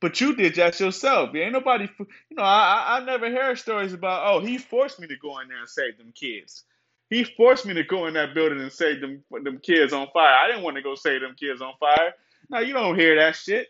but 0.00 0.20
you 0.20 0.36
did 0.36 0.54
that 0.56 0.78
yourself. 0.80 1.34
Ain't 1.34 1.52
nobody, 1.52 1.88
you 1.98 2.36
know. 2.36 2.42
I 2.42 2.98
I 2.98 3.04
never 3.04 3.28
hear 3.28 3.56
stories 3.56 3.92
about 3.92 4.34
oh 4.34 4.40
he 4.40 4.58
forced 4.58 5.00
me 5.00 5.08
to 5.08 5.16
go 5.16 5.40
in 5.40 5.48
there 5.48 5.58
and 5.58 5.68
save 5.68 5.98
them 5.98 6.12
kids. 6.14 6.64
He 7.10 7.24
forced 7.24 7.66
me 7.66 7.74
to 7.74 7.84
go 7.84 8.06
in 8.06 8.14
that 8.14 8.34
building 8.34 8.60
and 8.60 8.72
save 8.72 9.00
them 9.00 9.24
them 9.30 9.58
kids 9.58 9.92
on 9.92 10.08
fire. 10.12 10.34
I 10.34 10.48
didn't 10.48 10.62
want 10.62 10.76
to 10.76 10.82
go 10.82 10.94
save 10.94 11.22
them 11.22 11.36
kids 11.38 11.60
on 11.60 11.72
fire. 11.80 12.14
Now 12.50 12.60
you 12.60 12.74
don't 12.74 12.98
hear 12.98 13.16
that 13.16 13.36
shit. 13.36 13.68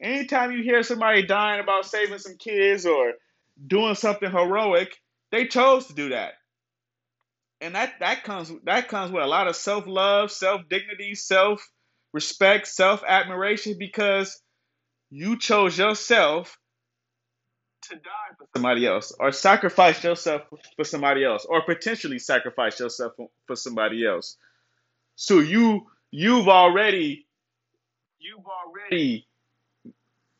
Anytime 0.00 0.52
you 0.52 0.62
hear 0.62 0.82
somebody 0.82 1.26
dying 1.26 1.60
about 1.60 1.86
saving 1.86 2.18
some 2.18 2.36
kids 2.36 2.86
or 2.86 3.14
doing 3.66 3.94
something 3.94 4.30
heroic, 4.30 5.00
they 5.30 5.46
chose 5.46 5.86
to 5.86 5.94
do 5.94 6.10
that. 6.10 6.34
And 7.60 7.74
that, 7.74 7.94
that 8.00 8.22
comes 8.22 8.52
that 8.64 8.88
comes 8.88 9.10
with 9.10 9.24
a 9.24 9.26
lot 9.26 9.48
of 9.48 9.56
self-love, 9.56 10.30
self-dignity, 10.30 11.16
self-respect, 11.16 12.68
self-admiration 12.68 13.76
because 13.78 14.40
you 15.10 15.38
chose 15.38 15.76
yourself 15.76 16.58
to 17.82 17.96
die 17.96 18.34
for 18.36 18.46
somebody 18.54 18.86
else 18.86 19.12
or 19.18 19.32
sacrifice 19.32 20.02
yourself 20.04 20.42
for 20.76 20.84
somebody 20.84 21.24
else 21.24 21.44
or 21.44 21.62
potentially 21.64 22.18
sacrifice 22.18 22.78
yourself 22.78 23.14
for 23.46 23.56
somebody 23.56 24.06
else. 24.06 24.36
So 25.16 25.40
you 25.40 25.86
you've 26.10 26.48
already 26.48 27.26
you've 28.20 28.46
already 28.46 29.27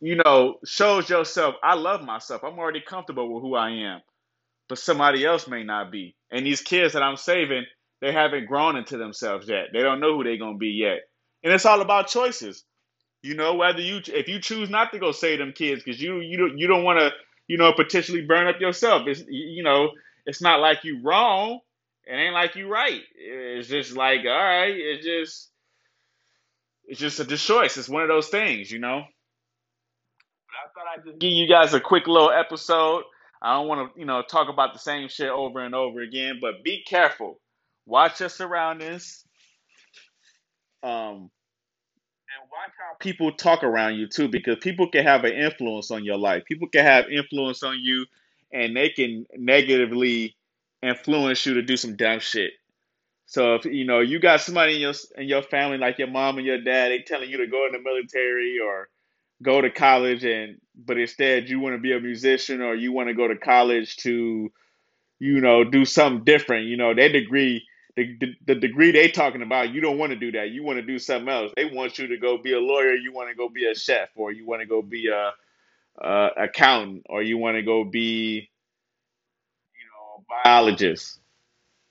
you 0.00 0.16
know, 0.16 0.56
shows 0.64 1.08
yourself, 1.10 1.56
I 1.62 1.74
love 1.74 2.02
myself. 2.04 2.44
I'm 2.44 2.58
already 2.58 2.80
comfortable 2.80 3.32
with 3.34 3.42
who 3.42 3.54
I 3.54 3.70
am. 3.70 4.00
But 4.68 4.78
somebody 4.78 5.24
else 5.24 5.48
may 5.48 5.64
not 5.64 5.90
be. 5.90 6.16
And 6.30 6.46
these 6.46 6.60
kids 6.60 6.94
that 6.94 7.02
I'm 7.02 7.16
saving, 7.16 7.64
they 8.00 8.12
haven't 8.12 8.46
grown 8.46 8.76
into 8.76 8.98
themselves 8.98 9.48
yet. 9.48 9.66
They 9.72 9.80
don't 9.80 10.00
know 10.00 10.16
who 10.16 10.24
they're 10.24 10.36
gonna 10.38 10.58
be 10.58 10.70
yet. 10.70 11.00
And 11.42 11.52
it's 11.52 11.66
all 11.66 11.80
about 11.80 12.08
choices. 12.08 12.64
You 13.22 13.34
know, 13.34 13.54
whether 13.54 13.80
you 13.80 14.00
if 14.06 14.28
you 14.28 14.40
choose 14.40 14.70
not 14.70 14.92
to 14.92 14.98
go 14.98 15.12
save 15.12 15.38
them 15.40 15.52
kids 15.52 15.82
because 15.82 16.00
you 16.00 16.20
you 16.20 16.38
don't 16.38 16.58
you 16.58 16.68
don't 16.68 16.84
want 16.84 17.00
to 17.00 17.10
you 17.48 17.58
know 17.58 17.72
potentially 17.72 18.22
burn 18.22 18.46
up 18.46 18.60
yourself. 18.60 19.08
It's 19.08 19.24
you 19.28 19.62
know 19.62 19.90
it's 20.26 20.42
not 20.42 20.60
like 20.60 20.84
you 20.84 21.02
wrong. 21.02 21.60
It 22.06 22.14
ain't 22.14 22.34
like 22.34 22.54
you 22.56 22.68
right. 22.68 23.02
It's 23.16 23.68
just 23.68 23.96
like 23.96 24.20
all 24.20 24.30
right. 24.30 24.74
It's 24.74 25.04
just 25.04 25.50
it's 26.86 27.00
just 27.00 27.20
a 27.20 27.26
choice. 27.26 27.76
It's 27.76 27.88
one 27.88 28.02
of 28.02 28.08
those 28.08 28.28
things, 28.28 28.70
you 28.70 28.78
know. 28.78 29.04
Thought 30.78 30.86
I'd 30.96 31.04
just 31.04 31.18
give 31.18 31.32
you 31.32 31.48
guys 31.48 31.74
a 31.74 31.80
quick 31.80 32.06
little 32.06 32.30
episode. 32.30 33.02
I 33.42 33.54
don't 33.54 33.66
want 33.66 33.92
to, 33.92 33.98
you 33.98 34.06
know, 34.06 34.22
talk 34.22 34.48
about 34.48 34.74
the 34.74 34.78
same 34.78 35.08
shit 35.08 35.28
over 35.28 35.58
and 35.58 35.74
over 35.74 36.00
again, 36.00 36.38
but 36.40 36.62
be 36.62 36.84
careful. 36.86 37.40
Watch 37.84 38.20
your 38.20 38.28
surroundings. 38.28 39.24
Um, 40.84 41.30
and 42.30 42.48
watch 42.52 42.70
how 42.78 42.96
people 43.00 43.32
talk 43.32 43.64
around 43.64 43.96
you 43.96 44.06
too, 44.06 44.28
because 44.28 44.58
people 44.60 44.88
can 44.88 45.04
have 45.04 45.24
an 45.24 45.32
influence 45.32 45.90
on 45.90 46.04
your 46.04 46.16
life. 46.16 46.44
People 46.44 46.68
can 46.68 46.84
have 46.84 47.10
influence 47.10 47.64
on 47.64 47.80
you, 47.80 48.06
and 48.52 48.76
they 48.76 48.90
can 48.90 49.26
negatively 49.36 50.36
influence 50.80 51.44
you 51.44 51.54
to 51.54 51.62
do 51.62 51.76
some 51.76 51.96
dumb 51.96 52.20
shit. 52.20 52.52
So 53.26 53.56
if 53.56 53.64
you 53.64 53.84
know 53.84 53.98
you 53.98 54.20
got 54.20 54.42
somebody 54.42 54.76
in 54.76 54.80
your 54.80 54.94
in 55.16 55.26
your 55.26 55.42
family 55.42 55.78
like 55.78 55.98
your 55.98 56.06
mom 56.06 56.38
and 56.38 56.46
your 56.46 56.62
dad, 56.62 56.92
they 56.92 57.00
telling 57.00 57.30
you 57.30 57.38
to 57.38 57.48
go 57.48 57.66
in 57.66 57.72
the 57.72 57.80
military 57.80 58.60
or 58.64 58.88
go 59.42 59.60
to 59.60 59.70
college, 59.70 60.24
and 60.24 60.60
but 60.76 60.98
instead 60.98 61.48
you 61.48 61.60
want 61.60 61.74
to 61.76 61.80
be 61.80 61.92
a 61.92 62.00
musician 62.00 62.62
or 62.62 62.74
you 62.74 62.92
want 62.92 63.08
to 63.08 63.14
go 63.14 63.28
to 63.28 63.36
college 63.36 63.96
to 63.98 64.50
you 65.20 65.40
know 65.40 65.64
do 65.64 65.84
something 65.84 66.24
different. 66.24 66.66
You 66.66 66.76
know, 66.76 66.94
their 66.94 67.10
degree. 67.12 67.64
The, 67.96 68.16
the, 68.20 68.28
the 68.46 68.54
degree 68.54 68.92
they 68.92 69.08
talking 69.08 69.42
about, 69.42 69.72
you 69.74 69.80
don't 69.80 69.98
want 69.98 70.12
to 70.12 70.16
do 70.18 70.32
that. 70.32 70.50
You 70.50 70.64
want 70.64 70.78
to 70.78 70.82
do 70.86 70.98
something 70.98 71.28
else. 71.28 71.52
They 71.56 71.66
want 71.66 71.98
you 71.98 72.08
to 72.08 72.18
go 72.18 72.38
be 72.38 72.54
a 72.54 72.60
lawyer. 72.60 72.94
You 72.94 73.12
want 73.12 73.28
to 73.30 73.36
go 73.36 73.48
be 73.48 73.66
a 73.70 73.74
chef, 73.74 74.10
or 74.16 74.32
you 74.32 74.46
want 74.46 74.62
to 74.62 74.66
go 74.66 74.82
be 74.82 75.08
a, 75.08 75.32
a 76.04 76.28
accountant, 76.44 77.04
or 77.08 77.22
you 77.22 77.38
want 77.38 77.56
to 77.56 77.62
go 77.62 77.84
be 77.84 78.50
you 79.74 79.86
know 79.86 80.24
a 80.24 80.44
biologist 80.48 81.18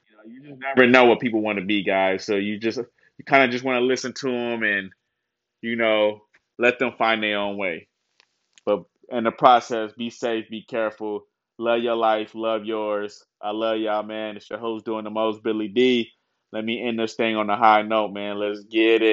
You 0.09 0.17
know, 0.17 0.23
you 0.33 0.41
just 0.49 0.61
never 0.61 0.87
know 0.89 1.05
what 1.05 1.19
people 1.19 1.41
want 1.41 1.59
to 1.59 1.65
be, 1.65 1.83
guys. 1.83 2.25
So 2.25 2.35
you 2.35 2.59
just 2.59 2.77
you 2.79 3.25
kind 3.25 3.43
of 3.43 3.51
just 3.51 3.63
want 3.65 3.77
to 3.79 3.85
listen 3.85 4.13
to 4.13 4.27
them 4.31 4.63
and 4.63 4.91
you 5.61 5.77
know 5.77 6.21
let 6.59 6.79
them 6.79 6.93
find 6.97 7.23
their 7.23 7.39
own 7.39 7.57
way. 7.57 7.87
But 8.65 8.83
in 9.11 9.25
the 9.25 9.31
process, 9.31 9.93
be 9.97 10.09
safe, 10.11 10.49
be 10.49 10.63
careful, 10.63 11.23
love 11.59 11.81
your 11.83 11.95
life, 11.97 12.31
love 12.35 12.65
yours. 12.65 13.23
I 13.41 13.51
love 13.51 13.79
y'all, 13.79 14.03
man. 14.03 14.37
It's 14.37 14.49
your 14.49 14.59
host 14.59 14.85
doing 14.85 15.05
the 15.05 15.11
most, 15.11 15.43
Billy 15.43 15.69
D. 15.69 16.09
Let 16.53 16.65
me 16.65 16.81
end 16.87 16.99
this 16.99 17.15
thing 17.15 17.35
on 17.37 17.49
a 17.49 17.57
high 17.57 17.83
note, 17.83 18.13
man. 18.13 18.39
Let's 18.39 18.63
get 18.65 19.01
it. 19.03 19.09